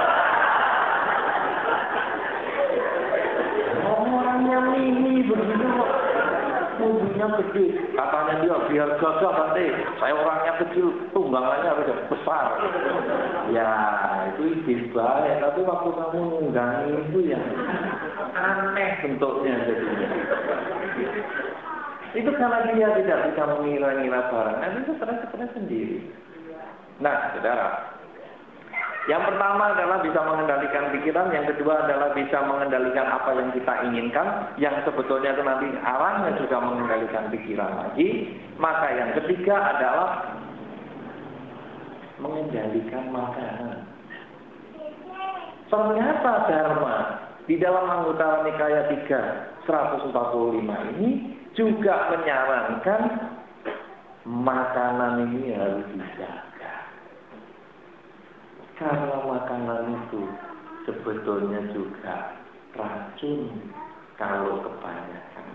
[3.89, 5.89] Orangnya mini begini kok.
[7.19, 7.65] Mobilnya gede.
[7.99, 9.65] Katanya dia biar gagah nanti.
[9.99, 12.45] Saya orangnya kecil, tunggangannya harus besar.
[13.51, 13.71] Ya,
[14.31, 15.43] itu ide baik.
[15.43, 17.41] Tapi waktu kamu nunggangi itu ya
[18.39, 20.07] aneh bentuknya jadinya.
[22.15, 24.57] Itu karena dia tidak bisa mengira-ngira barang.
[24.63, 25.99] Nanti itu stres-stres sendiri.
[27.03, 27.98] Nah, saudara,
[29.09, 34.27] yang pertama adalah bisa mengendalikan pikiran, yang kedua adalah bisa mengendalikan apa yang kita inginkan,
[34.61, 38.37] yang sebetulnya itu nanti arahnya juga mengendalikan pikiran lagi.
[38.61, 40.09] Maka yang ketiga adalah
[42.21, 43.81] mengendalikan makanan.
[45.73, 46.97] Ternyata Dharma
[47.49, 51.09] di dalam anggota Nikaya 3 145 ini
[51.57, 53.01] juga menyarankan
[54.29, 56.48] makanan ini harus dijaga.
[58.79, 60.23] Karena makanan itu
[60.87, 62.39] sebetulnya juga
[62.79, 63.51] racun
[64.15, 65.47] kalau kebanyakan.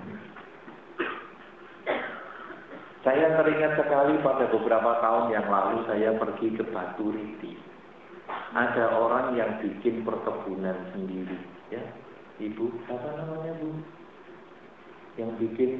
[3.01, 7.57] Saya teringat sekali pada beberapa tahun yang lalu saya pergi ke Batu Riti.
[8.53, 11.41] Ada orang yang bikin perkebunan sendiri,
[11.73, 11.85] ya.
[12.41, 13.71] Ibu, apa namanya Bu?
[15.17, 15.71] Yang bikin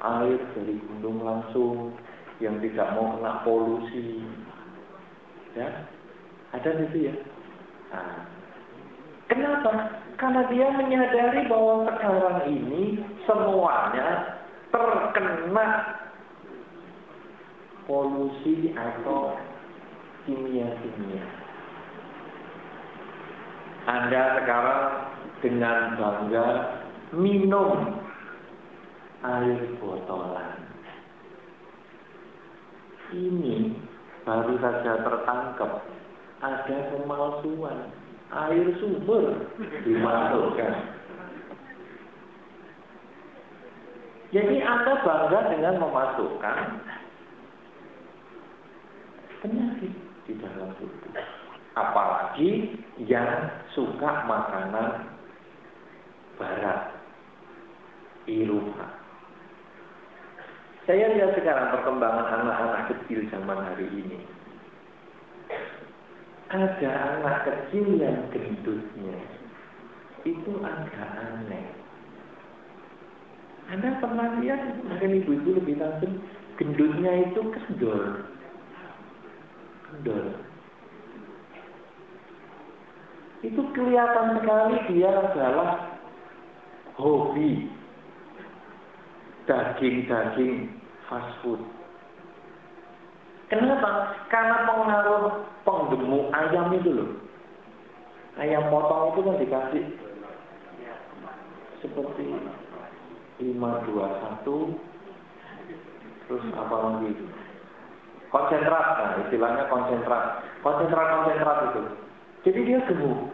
[0.00, 1.96] air dari gunung langsung,
[2.40, 4.24] yang tidak mau kena polusi.
[5.56, 5.88] Ya,
[6.56, 7.14] ada itu ya.
[7.92, 8.24] Nah,
[9.28, 9.72] kenapa?
[10.18, 14.40] Karena dia menyadari bahwa sekarang ini semuanya
[14.72, 15.66] terkena
[17.86, 19.36] polusi atau
[20.26, 21.24] kimia-kimia.
[23.88, 24.84] Anda sekarang
[25.40, 26.48] dengan bangga
[27.16, 27.96] minum
[29.24, 30.60] air botolan.
[33.08, 33.72] Ini
[34.28, 35.88] baru saja tertangkap
[36.38, 37.90] ada pemalsuan
[38.28, 39.48] air sumber
[39.82, 40.74] dimasukkan.
[44.28, 46.58] Jadi Anda bangga dengan memasukkan
[49.40, 49.92] penyakit
[50.28, 51.16] di dalam tubuh.
[51.72, 55.08] Apalagi yang suka makanan
[56.36, 56.92] barat,
[58.28, 58.86] Eropa.
[60.84, 64.18] Saya lihat sekarang perkembangan anak-anak kecil zaman hari ini.
[66.48, 69.18] Ada anak kecil yang gendutnya.
[70.24, 71.66] Itu agak aneh.
[73.68, 76.08] Anda pernah lihat, mungkin ibu-ibu lebih tahu,
[76.56, 78.24] gendutnya itu kendor
[79.88, 80.24] kendor.
[83.40, 85.70] Itu kelihatan sekali dia adalah
[86.98, 87.70] hobi
[89.46, 90.68] daging-daging
[91.06, 91.62] fast food.
[93.48, 94.12] Kenapa?
[94.28, 97.10] Karena pengaruh penggemuk ayam itu loh.
[98.36, 99.84] Ayam potong itu kan dikasih
[101.80, 102.28] seperti
[103.40, 104.76] 521
[106.28, 107.10] terus apa lagi
[108.28, 110.44] konsentrat nah istilahnya konsentrat.
[110.60, 111.82] Konsentrat konsentrat itu.
[112.44, 113.32] Jadi dia gemuk.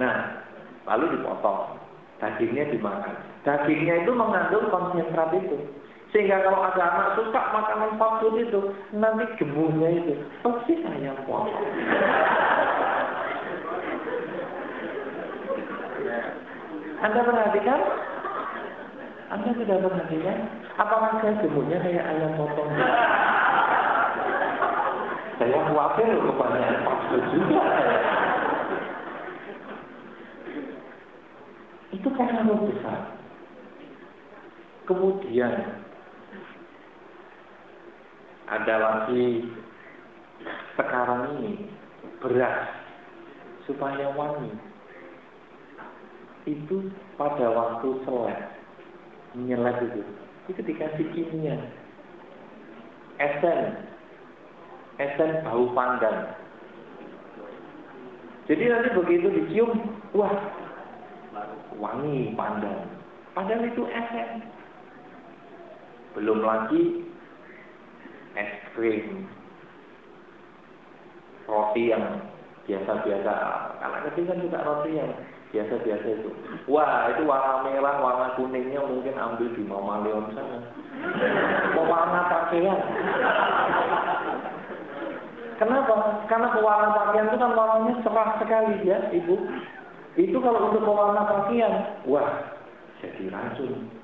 [0.00, 0.48] Nah
[0.88, 1.76] lalu dipotong.
[2.24, 3.20] Dagingnya dimakan.
[3.44, 5.81] Dagingnya itu mengandung konsentrat itu
[6.12, 8.60] sehingga kalau ada anak suka makanan fast itu
[8.92, 11.66] nanti gemuknya itu pasti ayam potong
[17.02, 17.80] anda perhatikan
[19.32, 20.44] anda sudah perhatikan?
[20.76, 22.68] Apakah saya gemuknya kayak ayam potong?
[25.40, 27.62] saya khawatir kebanyakan waktu juga.
[31.96, 33.00] Itu karena besar.
[34.84, 35.52] Kemudian
[38.50, 39.46] ada lagi
[40.74, 41.52] sekarang ini
[42.18, 42.70] beras
[43.68, 44.50] supaya wangi
[46.46, 48.40] itu pada waktu selek
[49.32, 50.04] Nyelap itu.
[50.52, 51.56] Itu dikasih kimia.
[53.16, 53.88] Esen.
[55.00, 56.36] Esen bau pandan.
[58.44, 59.72] Jadi nanti begitu dicium,
[60.12, 60.36] wah,
[61.80, 62.92] wangi pandan.
[63.32, 64.44] Padahal itu esen.
[66.12, 67.08] Belum lagi
[68.38, 69.28] es krim,
[71.44, 72.22] roti yang
[72.64, 73.32] biasa-biasa.
[73.82, 75.10] Anak kecil kan juga roti yang
[75.52, 76.30] biasa-biasa itu.
[76.70, 80.58] Wah, itu warna merah, warna kuningnya mungkin ambil di Mama Leon sana.
[81.76, 82.80] Pewarna pakaian.
[85.60, 86.26] Kenapa?
[86.26, 89.36] Karena pewarna pakaian itu kan warnanya cerah sekali ya, Ibu.
[90.16, 92.52] Itu kalau untuk pewarna pakaian, wah,
[93.04, 94.01] jadi racun.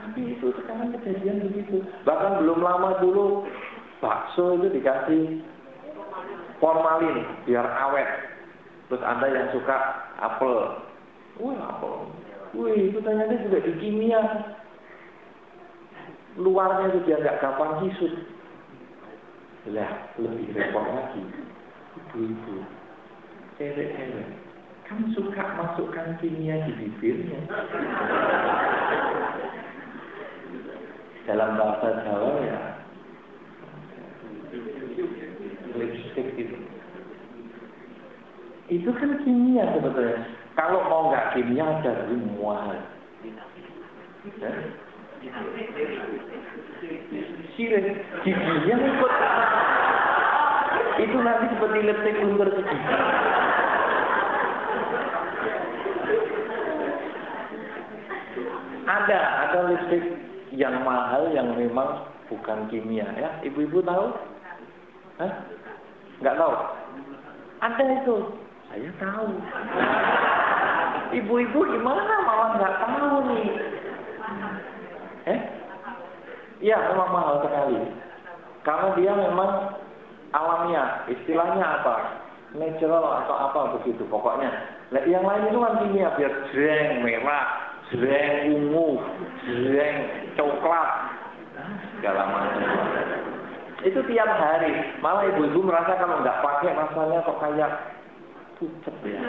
[0.00, 1.84] Tapi itu sekarang kejadian begitu.
[2.08, 3.44] Bahkan belum lama dulu
[4.00, 5.44] bakso itu dikasih
[6.56, 8.08] formalin biar awet.
[8.88, 9.76] Terus Anda yang suka
[10.18, 10.82] apel.
[11.38, 11.94] Wih, apel.
[12.56, 14.22] Wih, itu ternyata juga di kimia.
[16.40, 18.14] Luarnya itu biar nggak gampang hisut.
[19.70, 21.20] Lah, lebih repot lagi.
[21.90, 22.64] Ibu-ibu,
[23.60, 24.28] cewek-cewek,
[24.88, 27.38] kamu suka masukkan kimia di bibirnya.
[31.28, 32.60] Dalam bahasa Jawa ya,
[35.76, 36.56] lipstick itu.
[38.70, 40.24] Itu kan kimia sebetulnya.
[40.56, 42.08] Kalau mau nggak kimia ada
[42.38, 42.72] mual.
[44.40, 44.50] Ya?
[47.54, 47.86] Siren,
[48.24, 49.12] giginya ikut.
[51.04, 52.94] Itu nanti seperti lipstick luntur segigi.
[58.90, 63.30] Ada, ada lipstick yang mahal yang memang bukan kimia ya.
[63.46, 64.06] Ibu-ibu tahu?
[65.22, 65.32] Hah?
[66.22, 66.54] Tahu?
[67.60, 68.16] Ada itu.
[68.70, 69.28] Saya tahu.
[71.10, 73.46] Ibu-ibu gimana malah nggak tahu nih?
[75.26, 75.40] Eh?
[76.60, 77.80] Iya, memang mahal sekali.
[78.62, 79.50] Karena dia memang
[80.30, 81.02] alamiah.
[81.08, 81.94] Istilahnya apa?
[82.50, 84.50] Natural atau apa begitu pokoknya.
[84.90, 89.02] Nah, yang lain itu kan kimia biar jreng merah, jreng ungu,
[89.46, 89.96] jreng
[90.38, 90.90] coklat,
[91.98, 92.70] segala macam.
[93.80, 95.00] Itu tiap hari.
[95.00, 97.70] Malah ibu-ibu merasa kalau nggak pakai rasanya kok kayak
[98.60, 99.20] pucet ya.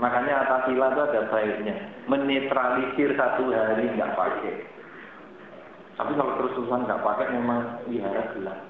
[0.00, 1.76] Makanya atasila itu ada baiknya.
[2.08, 4.54] Menetralisir satu hari nggak pakai.
[5.96, 8.60] Tapi kalau terus-terusan nggak pakai memang wihara gelap.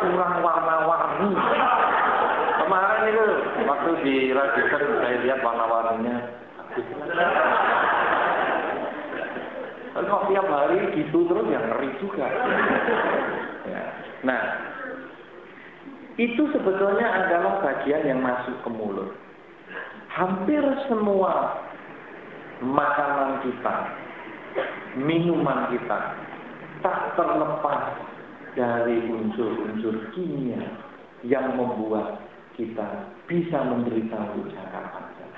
[0.00, 1.30] Kurang warna-warni.
[3.80, 6.16] Waktu di Rajasthan saya lihat warna-warninya
[6.52, 6.84] tapi
[9.96, 12.28] kalau tiap hari gitu terus yang ngeri juga.
[13.64, 13.84] Ya.
[14.20, 14.40] Nah,
[16.20, 19.16] itu sebetulnya adalah bagian yang masuk ke mulut.
[20.12, 21.64] Hampir semua
[22.60, 23.76] makanan kita,
[25.00, 26.20] minuman kita,
[26.84, 27.96] tak terlepas
[28.52, 30.68] dari unsur-unsur kimia
[31.24, 32.29] yang membuat
[32.60, 32.88] kita
[33.24, 35.32] bisa menderita jangka panjang.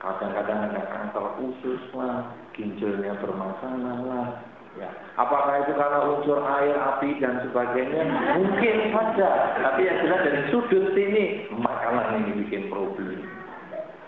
[0.00, 4.26] Kadang-kadang ada kanker usus lah, ginjalnya bermasalah lah.
[4.78, 4.88] Ya.
[5.18, 8.06] Apakah itu karena unsur air, api dan sebagainya?
[8.38, 9.58] Mungkin saja.
[9.58, 13.26] Tapi yang jelas dari sudut sini makanan ini bikin problem.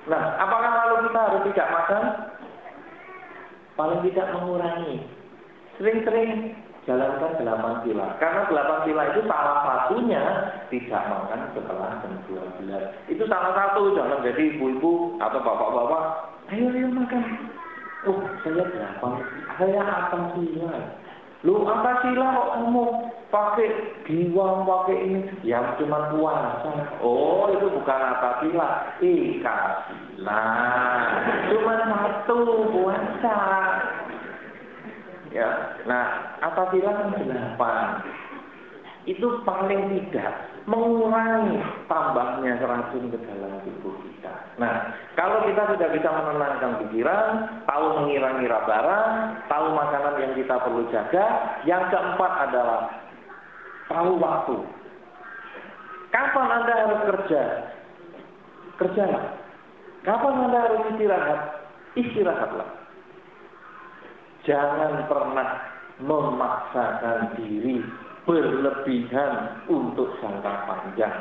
[0.07, 2.05] Nah, apakah kalau kita harus tidak makan?
[3.75, 4.97] Paling tidak mengurangi.
[5.77, 6.55] Sering-sering
[6.89, 8.07] jalankan delapan sila.
[8.17, 10.23] Karena delapan sila itu salah satunya
[10.73, 13.13] tidak makan setelah jam 12.
[13.13, 13.93] Itu salah satu.
[13.93, 16.03] Jangan jadi ibu-ibu atau bapak-bapak,
[16.55, 17.23] ayo ayo makan.
[18.09, 19.09] Oh, saya berapa?
[19.61, 20.73] Saya apa sila?
[21.45, 22.85] Lu apa sila kok kamu
[23.33, 23.69] pakai
[24.09, 25.21] giwang, pakai ini?
[25.45, 27.01] Ya cuma puasa.
[27.01, 28.69] Oh, itu bukan apa sila.
[29.05, 29.57] Ika
[29.89, 30.45] sila.
[31.53, 32.41] Cuma satu
[32.73, 33.37] puasa.
[35.31, 38.03] Ya, nah apa sila kan delapan.
[39.09, 41.57] Itu paling tidak mengurangi
[41.89, 44.35] tambahnya racun ke dalam tubuh kita.
[44.61, 47.27] Nah, kalau kita sudah bisa menenangkan pikiran,
[47.65, 49.11] tahu mengira-ngira barang,
[49.49, 51.27] tahu makanan yang kita perlu jaga,
[51.65, 52.81] yang keempat adalah
[53.89, 54.57] tahu waktu.
[56.11, 57.43] Kapan Anda harus kerja?
[58.83, 59.25] Kerjalah.
[60.03, 61.41] Kapan Anda harus istirahat?
[61.95, 62.80] Istirahatlah.
[64.49, 65.51] Jangan pernah
[66.01, 67.85] memaksakan diri
[68.25, 71.17] berlebihan untuk jangka panjang.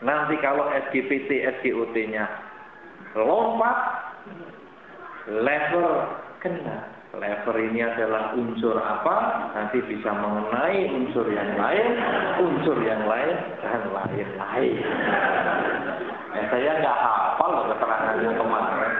[0.00, 2.24] Nanti kalau SGPT, SGOT-nya
[3.18, 3.78] lompat,
[5.28, 5.88] lever
[6.40, 6.88] kena.
[7.10, 9.50] Lever ini adalah unsur apa?
[9.52, 11.86] Nanti bisa mengenai unsur yang lain,
[12.38, 14.76] unsur yang lain, dan lain-lain.
[16.50, 18.92] saya nggak hafal keterangannya kemarin.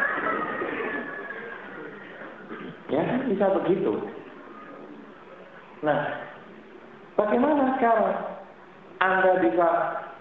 [2.90, 3.94] Ya kan bisa begitu.
[5.86, 6.00] Nah,
[7.14, 8.16] bagaimana sekarang
[8.98, 9.68] Anda bisa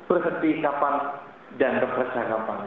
[0.05, 0.95] berhenti kapan
[1.57, 2.59] dan bekerja kapan?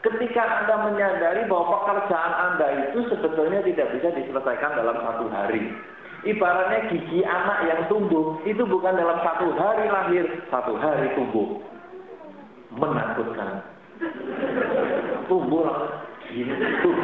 [0.00, 5.74] Ketika Anda menyadari bahwa pekerjaan Anda itu sebetulnya tidak bisa diselesaikan dalam satu hari.
[6.20, 11.64] Ibaratnya gigi anak yang tumbuh, itu bukan dalam satu hari lahir, satu hari tumbuh.
[12.76, 13.64] Menakutkan.
[15.28, 15.64] Tumbuh
[16.32, 16.54] gini.
[16.82, 16.96] Tuh.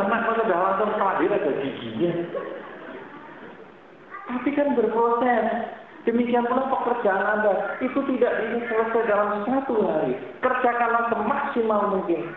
[0.00, 2.12] Anak sudah langsung lahir ada giginya.
[4.28, 5.44] Tapi kan berproses.
[6.04, 10.12] Demikian pula pekerjaan Anda itu tidak bisa selesai dalam satu hari.
[10.44, 12.28] Kerjakanlah semaksimal mungkin.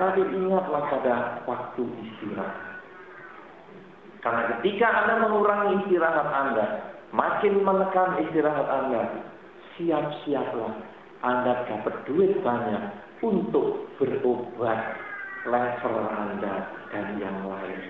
[0.00, 2.80] Tapi ingatlah pada waktu istirahat.
[4.24, 6.64] Karena ketika Anda mengurangi istirahat Anda,
[7.12, 9.02] makin menekan istirahat Anda,
[9.76, 10.72] siap-siaplah
[11.20, 12.82] Anda dapat duit banyak
[13.20, 15.09] untuk berobat
[15.48, 16.54] level Anda
[16.92, 17.80] dan yang lain.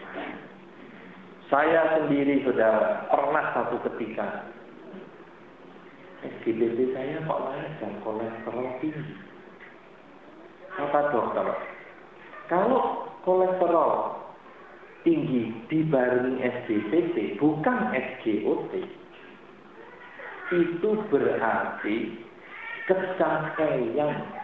[1.51, 4.47] Saya sendiri saudara pernah satu ketika
[6.23, 9.15] SGBP saya kok naik dan kolesterol tinggi.
[10.79, 11.47] Kata dokter,
[12.47, 14.15] kalau kolesterol
[15.03, 18.73] tinggi dibarengi SGBP bukan SGOT,
[20.55, 21.97] itu berarti
[22.87, 24.40] kecapean.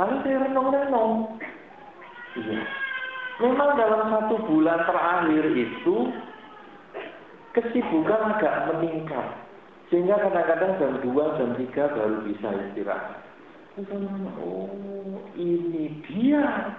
[0.00, 1.36] Lalu saya renung-renung.
[2.40, 2.64] Iya.
[3.44, 5.96] Memang dalam satu bulan terakhir itu
[7.52, 9.28] kesibukan agak meningkat.
[9.92, 13.20] Sehingga kadang-kadang jam 2, jam 3 baru bisa istirahat.
[14.40, 16.72] Oh, ini dia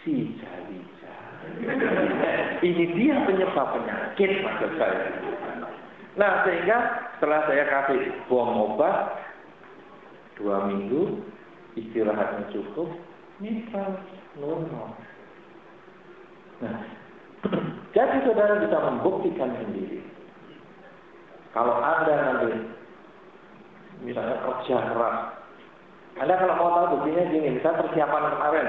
[0.00, 1.14] si Jalija.
[2.64, 5.12] ini dia penyebab penyakit maksud saya.
[6.16, 6.78] Nah, sehingga
[7.16, 8.00] setelah saya kasih
[8.32, 9.12] buang obat,
[10.40, 11.18] dua minggu,
[11.84, 12.88] istirahatnya cukup,
[13.38, 14.02] netral,
[14.38, 14.94] normal.
[16.58, 16.76] Nah,
[17.94, 20.02] jadi saudara bisa membuktikan sendiri.
[21.54, 22.50] Kalau Anda nanti
[24.04, 25.16] misalnya kerja keras,
[26.18, 28.68] Anda kalau mau tahu buktinya gini, misalnya persiapan kemarin,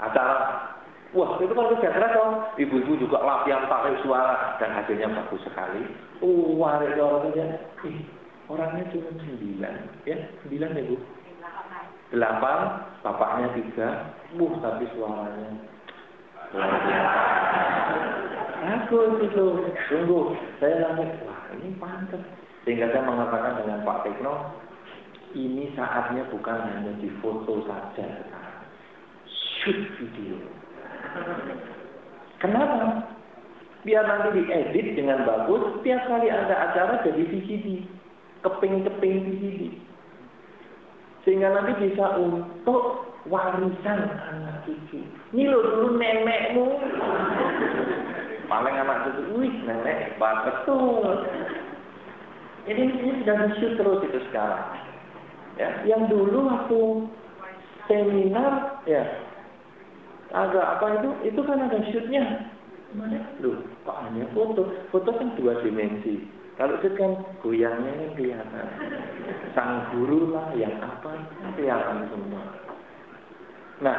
[0.00, 0.36] acara,
[1.16, 5.82] wah itu kan kerja keras dong, ibu-ibu juga latihan pakai suara dan hasilnya bagus sekali.
[6.20, 7.32] Wah, itu orang
[7.88, 7.98] ih,
[8.52, 9.74] orangnya cuma sembilan,
[10.04, 10.96] ya sembilan ya bu,
[12.10, 12.58] delapan,
[13.02, 13.88] bapaknya tiga,
[14.36, 15.50] uh tapi suaranya
[18.60, 19.44] Aku itu
[19.86, 22.22] sungguh saya langsung wah ini pantas.
[22.66, 24.34] Sehingga saya mengatakan dengan Pak Tekno,
[25.32, 28.04] ini saatnya bukan hanya di foto saja
[29.62, 30.36] shoot video.
[32.42, 33.08] Kenapa?
[33.80, 37.88] Biar nanti diedit dengan bagus, tiap kali ada acara jadi VCD,
[38.44, 39.62] keping-keping VCD.
[41.24, 45.04] Sehingga nanti bisa untuk warisan anak cucu.
[45.36, 46.66] Ini lo dulu nenekmu.
[48.48, 51.28] Paling anak cucu, wih nenek hebat betul.
[52.68, 54.64] Jadi ini sudah di terus itu sekarang.
[55.60, 56.80] Ya, yang dulu waktu
[57.90, 59.02] seminar ya
[60.30, 62.22] agak apa itu itu kan ada shootnya
[62.94, 64.62] mana lu kok hanya foto
[64.94, 66.22] foto kan dua dimensi
[66.60, 68.66] kalau shoot kan goyangnya kan kelihatan
[69.56, 71.16] sang guru lah yang apa
[71.56, 72.44] kelihatan semua
[73.80, 73.96] Nah,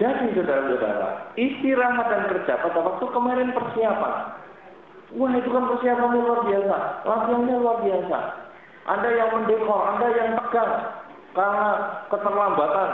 [0.00, 4.14] jadi saudara-saudara, istirahat dan kerja pada waktu kemarin persiapan.
[5.12, 8.18] Wah itu kan persiapan luar biasa, latihannya luar biasa.
[8.88, 10.72] Ada yang mendekor, ada yang tegang
[11.36, 11.68] karena
[12.08, 12.90] keterlambatan.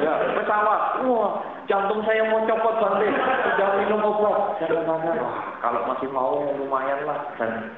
[0.00, 3.14] Ya, pesawat, wah jantung saya mau copot balik,
[3.52, 4.64] sudah minum obat.
[4.64, 7.68] Katakan, wah kalau masih mau lumayan lah dan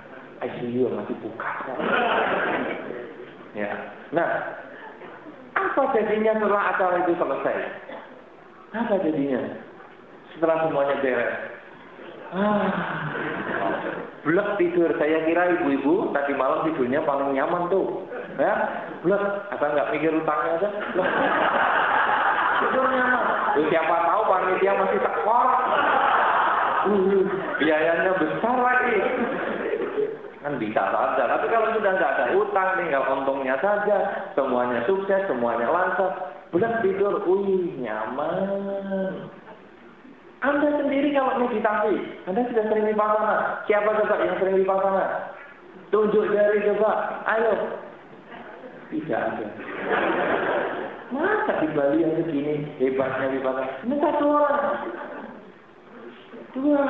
[0.42, 1.50] ICU masih buka.
[3.56, 3.72] Ya,
[4.12, 4.28] nah
[5.56, 7.56] apa jadinya setelah acara itu selesai?
[8.76, 9.40] Apa jadinya?
[10.36, 11.32] Setelah semuanya beres.
[12.36, 12.68] Ah,
[14.26, 14.92] blek tidur.
[15.00, 18.04] Saya kira ibu-ibu tadi malam tidurnya paling nyaman tuh.
[18.36, 18.52] Ya,
[19.00, 19.22] blek.
[19.56, 20.68] Apa nggak mikir utangnya aja?
[20.92, 21.10] Blek.
[22.60, 23.24] Tidur nyaman.
[23.56, 25.48] Tuh, siapa tahu panitia masih tekor.
[26.86, 27.26] Uh,
[27.58, 28.94] biayanya besar lagi
[30.46, 31.26] kan bisa saja.
[31.26, 37.18] Tapi kalau sudah nggak ada utang, tinggal untungnya saja, semuanya sukses, semuanya lancar, bulan tidur,
[37.26, 39.26] wih nyaman.
[40.46, 41.98] Anda sendiri kalau meditasi,
[42.30, 43.66] Anda sudah sering vipassana.
[43.66, 45.34] Siapa coba yang sering vipassana?
[45.90, 46.92] Tunjuk jari coba,
[47.26, 47.54] ayo.
[48.94, 49.46] Tidak ada.
[51.10, 53.82] Masa di Bali yang begini hebatnya vipassana?
[53.82, 54.62] Ini satu orang.
[56.54, 56.86] Dua,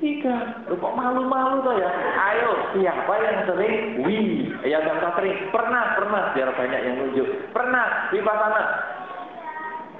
[0.00, 0.64] Tiga.
[0.72, 1.92] Lu kok malu-malu tuh ya?
[2.16, 4.00] Ayo, siapa yang sering?
[4.00, 5.36] Wih, yang yang sering.
[5.52, 6.32] Pernah, pernah.
[6.32, 7.28] Biar banyak yang nunjuk.
[7.52, 8.64] Pernah, di sana.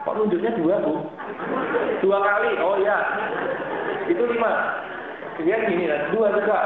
[0.01, 1.05] Kok nunjuknya dua, Bu?
[2.01, 2.57] Dua kali?
[2.65, 2.97] Oh ya.
[4.09, 4.53] Itu lima.
[5.37, 5.85] Kemudian gini,
[6.17, 6.59] dua juga.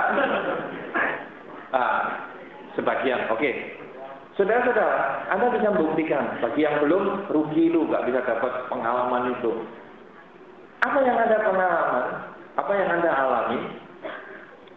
[1.74, 1.98] Ah,
[2.78, 3.50] sebagian, oke.
[4.38, 6.38] Saudara-saudara, Anda bisa membuktikan.
[6.38, 9.62] Bagi yang belum, rugi lu, gak bisa dapat pengalaman itu.
[10.86, 12.06] Apa yang Anda pengalaman?
[12.54, 13.60] Apa yang Anda alami?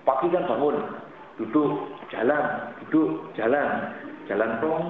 [0.01, 0.77] Pagi kan bangun,
[1.37, 3.69] duduk, jalan, duduk, jalan,
[4.25, 4.85] jalan pelan.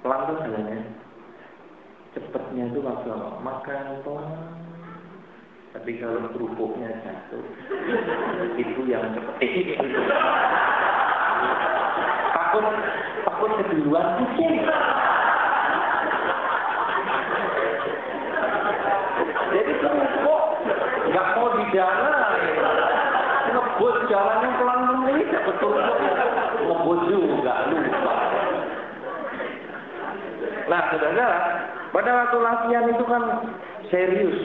[0.00, 0.80] Pelan tuh jalannya.
[2.16, 3.12] Cepetnya itu waktu
[3.44, 4.28] makan pelan.
[5.76, 7.44] Tapi kalau kerupuknya jatuh,
[8.56, 9.76] itu yang cepet.
[12.32, 12.64] takut,
[13.28, 14.08] takut keduluan.
[19.48, 20.42] Jadi kerupuk
[21.74, 22.30] jalan,
[23.52, 24.80] ngebut jalannya pelan
[25.12, 26.00] ini dapat kerupuk,
[26.64, 28.16] ngebut juga lupa.
[30.68, 31.38] Nah, saudara,
[31.96, 33.22] pada waktu latihan itu kan
[33.88, 34.38] serius,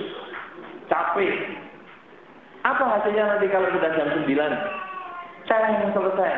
[0.87, 1.35] capek.
[2.63, 4.23] Apa hasilnya nanti kalau sudah jam 9?
[5.43, 6.33] Ceng selesai.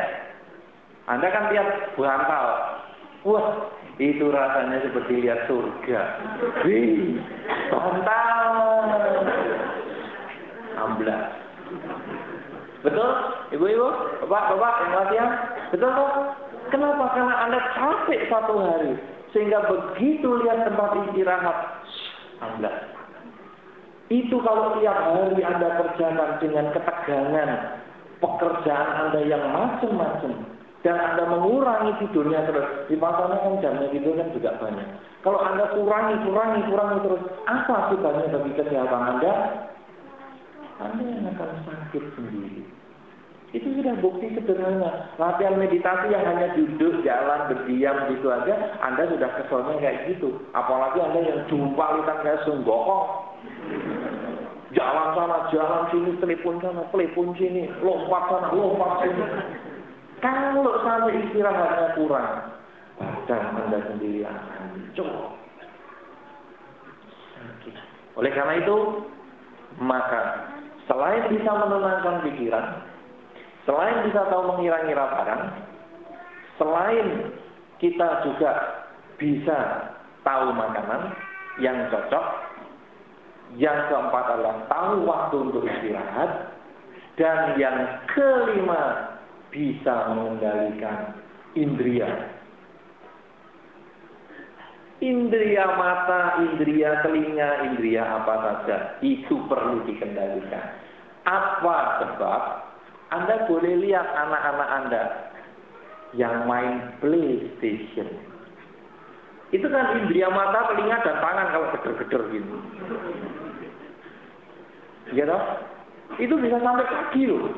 [1.06, 2.46] Anda kan lihat bantal.
[3.22, 3.70] Wah,
[4.02, 6.00] itu rasanya seperti lihat surga.
[6.66, 7.22] Wih,
[7.70, 8.54] bantal.
[10.76, 12.84] 16.
[12.84, 13.10] Betul?
[13.56, 13.88] Ibu-ibu,
[14.28, 15.30] bapak-bapak yang latihan?
[15.74, 16.12] Betul kok?
[16.70, 17.04] Kenapa?
[17.16, 18.92] Karena Anda capek satu hari.
[19.34, 21.56] Sehingga begitu lihat tempat istirahat,
[22.60, 22.96] 16
[24.06, 27.50] itu kalau tiap hari Anda kerjakan dengan ketegangan
[28.22, 30.46] pekerjaan Anda yang macam-macam
[30.86, 34.88] dan Anda mengurangi tidurnya terus, di pasarnya kan jamnya tidur kan juga banyak.
[35.26, 39.32] Kalau Anda kurangi, kurangi, kurangi terus, apa akibatnya bagi kesehatan Anda?
[40.76, 42.64] Anda yang akan sakit sendiri.
[43.54, 45.16] Itu sudah bukti sederhana.
[45.16, 50.36] Latihan meditasi yang hanya duduk, jalan, berdiam gitu aja, Anda sudah keselnya kayak gitu.
[50.52, 53.06] Apalagi Anda yang jumpa lihat kayak sunggokong.
[54.74, 59.24] Jalan sana, jalan sini, telepon sana, telepon sini, lompat sana, lompat sini.
[60.20, 62.28] Kalau sana istirahatnya kurang,
[62.98, 65.12] badan Anda sendiri akan hancur.
[68.16, 68.76] Oleh karena itu,
[69.80, 70.50] maka
[70.86, 72.66] selain bisa menenangkan pikiran,
[73.66, 75.42] selain bisa tahu mengira-ngira barang,
[76.58, 77.06] selain
[77.82, 78.50] kita juga
[79.20, 79.58] bisa
[80.24, 81.12] tahu makanan
[81.62, 82.26] yang cocok,
[83.60, 86.52] yang keempat adalah tahu waktu untuk istirahat.
[87.16, 89.16] Dan yang kelima,
[89.48, 91.16] bisa mengendalikan
[91.56, 92.35] indria.
[95.04, 98.76] Indria mata, indria telinga, indria apa saja.
[99.04, 100.64] Itu perlu dikendalikan.
[101.28, 102.42] Apa sebab?
[103.12, 105.02] Anda boleh lihat anak-anak Anda
[106.16, 108.36] yang main PlayStation
[109.54, 112.54] itu kan indria mata, telinga, dan tangan kalau geder-geder gitu.
[115.14, 115.38] Ya?
[116.18, 117.54] Itu bisa sampai kaki loh.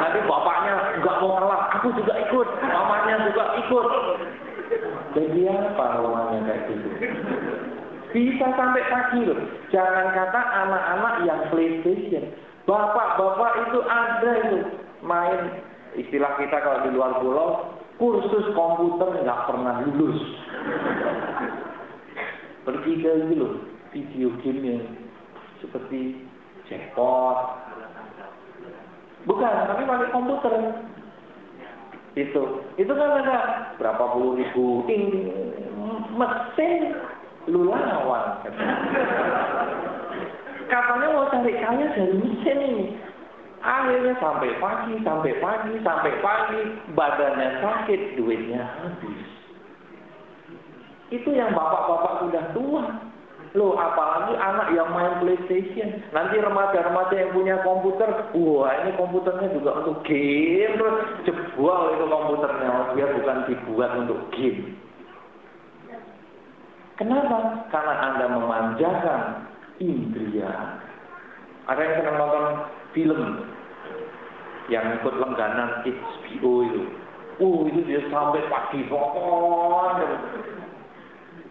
[0.00, 3.86] Nanti bapaknya nggak mau kalah, aku juga ikut, mamanya juga ikut.
[5.10, 6.88] Jadi apa namanya kayak gitu?
[8.10, 9.38] Bisa sampai kaki loh.
[9.70, 12.34] Jangan kata anak-anak yang PlayStation.
[12.66, 14.58] Bapak-bapak itu ada itu
[15.02, 15.62] main
[15.98, 17.50] istilah kita kalau di luar pulau
[17.98, 20.18] kursus komputer nggak pernah lulus.
[22.66, 23.48] Pergi ke itu
[23.90, 24.84] video game yang
[25.58, 26.22] seperti
[26.70, 27.38] jackpot.
[29.28, 30.54] Bukan, tapi pakai komputer.
[32.18, 33.38] Itu, itu kan ada
[33.78, 35.30] berapa puluh ribu ing
[36.16, 36.98] mesin
[37.46, 38.42] lu lawan.
[40.70, 42.86] Katanya mau cari kaya dari mesin ini.
[43.60, 46.62] Akhirnya sampai pagi, sampai pagi, sampai pagi,
[46.96, 49.20] badannya sakit, duitnya habis.
[51.12, 52.84] Itu yang bapak-bapak sudah tua.
[53.58, 56.06] Loh, apalagi anak yang main PlayStation.
[56.14, 60.96] Nanti remaja-remaja yang punya komputer, wah ini komputernya juga untuk game, terus
[61.26, 62.94] jebol itu komputernya.
[62.94, 64.78] Dia bukan dibuat untuk game.
[66.94, 67.66] Kenapa?
[67.74, 69.22] Karena Anda memanjakan
[69.82, 70.78] indria.
[71.66, 72.44] Ada yang senang nonton
[72.94, 73.22] film
[74.70, 76.82] yang ikut langganan HBO itu.
[77.40, 79.96] Oh itu dia sampai pagi pokok.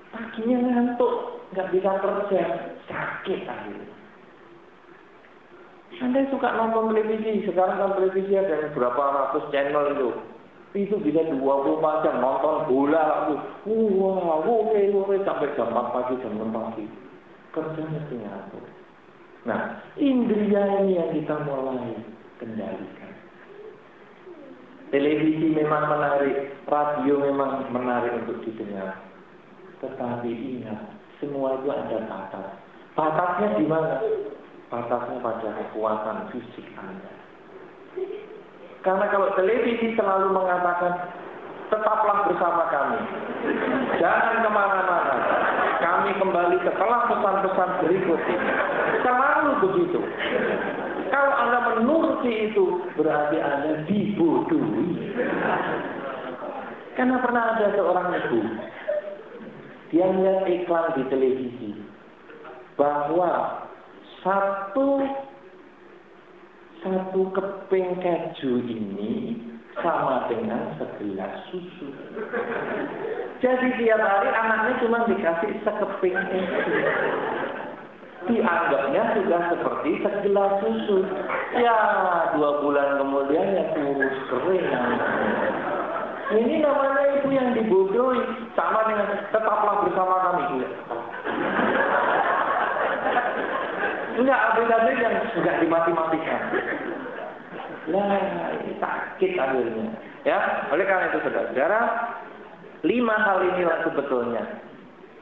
[0.09, 1.13] Paginya ngantuk,
[1.53, 2.41] nggak bisa kerja,
[2.89, 3.97] sakit akhirnya.
[5.99, 10.09] Anda suka nonton televisi, sekarang kan televisi ada berapa ratus channel itu.
[10.77, 13.35] Itu bisa 24 jam nonton bola lagi.
[13.65, 16.85] Wah, wow, wow, sampai jam 4 pagi, jam 6 pagi.
[17.49, 18.63] Kerja mesti ngatur.
[19.49, 21.97] Nah, indria ini yang kita mulai
[22.37, 23.11] kendalikan.
[24.93, 29.08] Televisi memang menarik, radio memang menarik untuk didengar.
[29.79, 30.79] Tetapi ingat,
[31.23, 32.47] semua itu ada batas.
[32.95, 34.03] Batasnya di mana?
[34.67, 37.13] Batasnya pada kekuatan fisik Anda.
[38.83, 41.11] Karena kalau televisi selalu mengatakan,
[41.67, 42.99] tetaplah bersama kami.
[43.99, 45.15] Jangan ke mana-mana.
[45.79, 48.51] Kami kembali setelah pesan-pesan berikut ini.
[49.03, 49.99] Selalu begitu.
[51.09, 55.15] Kalau Anda menuruti itu, berarti Anda dibodohi.
[56.99, 58.39] Karena pernah ada seorang ibu,
[59.89, 61.71] dia melihat iklan di televisi
[62.77, 63.65] bahwa
[64.21, 65.03] satu
[66.79, 69.35] satu keping keju ini
[69.83, 71.91] sama dengan segelas susu.
[73.39, 76.75] Jadi tiap hari anaknya cuma dikasih sekeping keju
[78.29, 80.97] dianggapnya sudah seperti segelas susu.
[81.57, 81.77] Ya,
[82.37, 84.69] dua bulan kemudian ya kurus kering.
[86.29, 88.21] Ini namanya ibu yang dibodohi.
[88.53, 90.43] Sama dengan tetaplah bersama kami.
[94.19, 96.41] Enggak, ada yang sudah dimati-matikan.
[97.89, 98.21] Nah,
[98.77, 99.89] sakit akhirnya.
[100.27, 101.81] Ya, oleh karena itu saudara-saudara,
[102.83, 104.43] lima hal inilah sebetulnya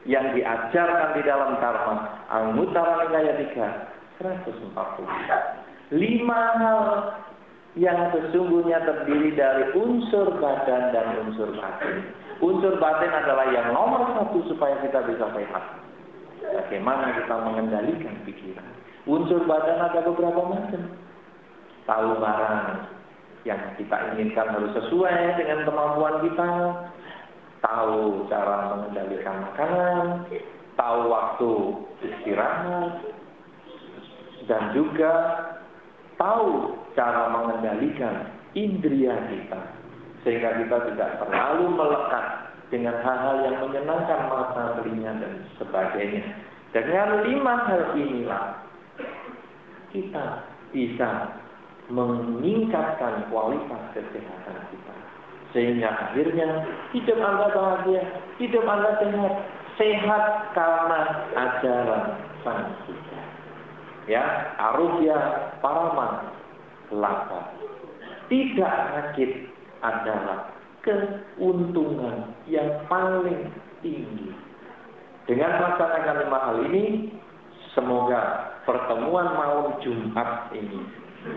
[0.04, 5.94] yang diajarkan di dalam Dharma Al-Mutara Nikaya 3 140.
[5.94, 6.80] Lima hal
[7.78, 12.10] yang sesungguhnya terdiri dari unsur badan dan unsur batin.
[12.42, 15.64] Unsur batin adalah yang nomor satu supaya kita bisa sehat.
[16.42, 18.66] Bagaimana kita mengendalikan pikiran.
[19.06, 20.82] Unsur badan ada beberapa macam.
[21.86, 22.66] Tahu barang
[23.46, 26.50] yang kita inginkan harus sesuai dengan kemampuan kita
[27.62, 30.04] tahu cara mengendalikan makanan,
[30.78, 31.52] tahu waktu
[32.06, 32.92] istirahat,
[34.46, 35.14] dan juga
[36.18, 39.60] tahu cara mengendalikan indria kita.
[40.26, 42.26] Sehingga kita tidak terlalu melekat
[42.68, 46.26] dengan hal-hal yang menyenangkan mata, telinga, dan sebagainya.
[46.74, 48.60] Dengan lima hal inilah,
[49.94, 50.44] kita
[50.74, 51.32] bisa
[51.88, 54.94] meningkatkan kualitas kesehatan kita.
[55.56, 58.04] Sehingga akhirnya hidup Anda bahagia,
[58.36, 59.34] hidup Anda sehat.
[59.78, 60.24] Sehat
[60.58, 61.00] karena
[61.38, 63.27] ajaran Sang Buddha.
[64.08, 65.18] Ya, arusya
[65.60, 66.32] parama
[66.88, 67.52] lapa.
[68.32, 69.30] Tidak sakit
[69.84, 70.48] adalah
[70.80, 73.52] keuntungan yang paling
[73.84, 74.32] tinggi.
[75.28, 76.84] Dengan melaksanakan lima hal ini,
[77.76, 80.80] semoga pertemuan malam Jumat ini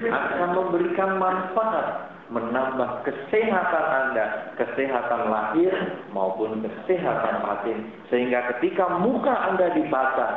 [0.07, 5.73] akan memberikan manfaat menambah kesehatan Anda, kesehatan lahir
[6.15, 7.91] maupun kesehatan batin.
[8.07, 10.27] Sehingga ketika muka Anda dibaca,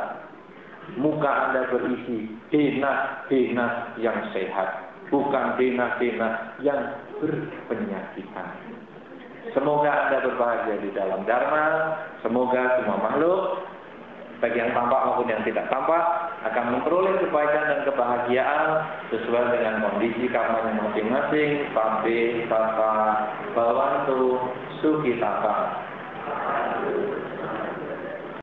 [0.93, 4.69] muka Anda berisi denah-denah yang sehat,
[5.09, 6.81] bukan denah-denah yang
[7.17, 8.47] berpenyakitan.
[9.53, 11.65] Semoga Anda berbahagia di dalam Dharma,
[12.21, 13.41] semoga semua makhluk
[14.43, 16.03] bagi yang tampak maupun yang tidak tampak
[16.43, 18.63] akan memperoleh kebaikan dan kebahagiaan
[19.09, 21.71] sesuai dengan kondisi karmanya masing-masing.
[21.71, 22.95] Pambe, Tata,
[23.55, 24.51] Bawantu,
[24.83, 25.55] Sukitata.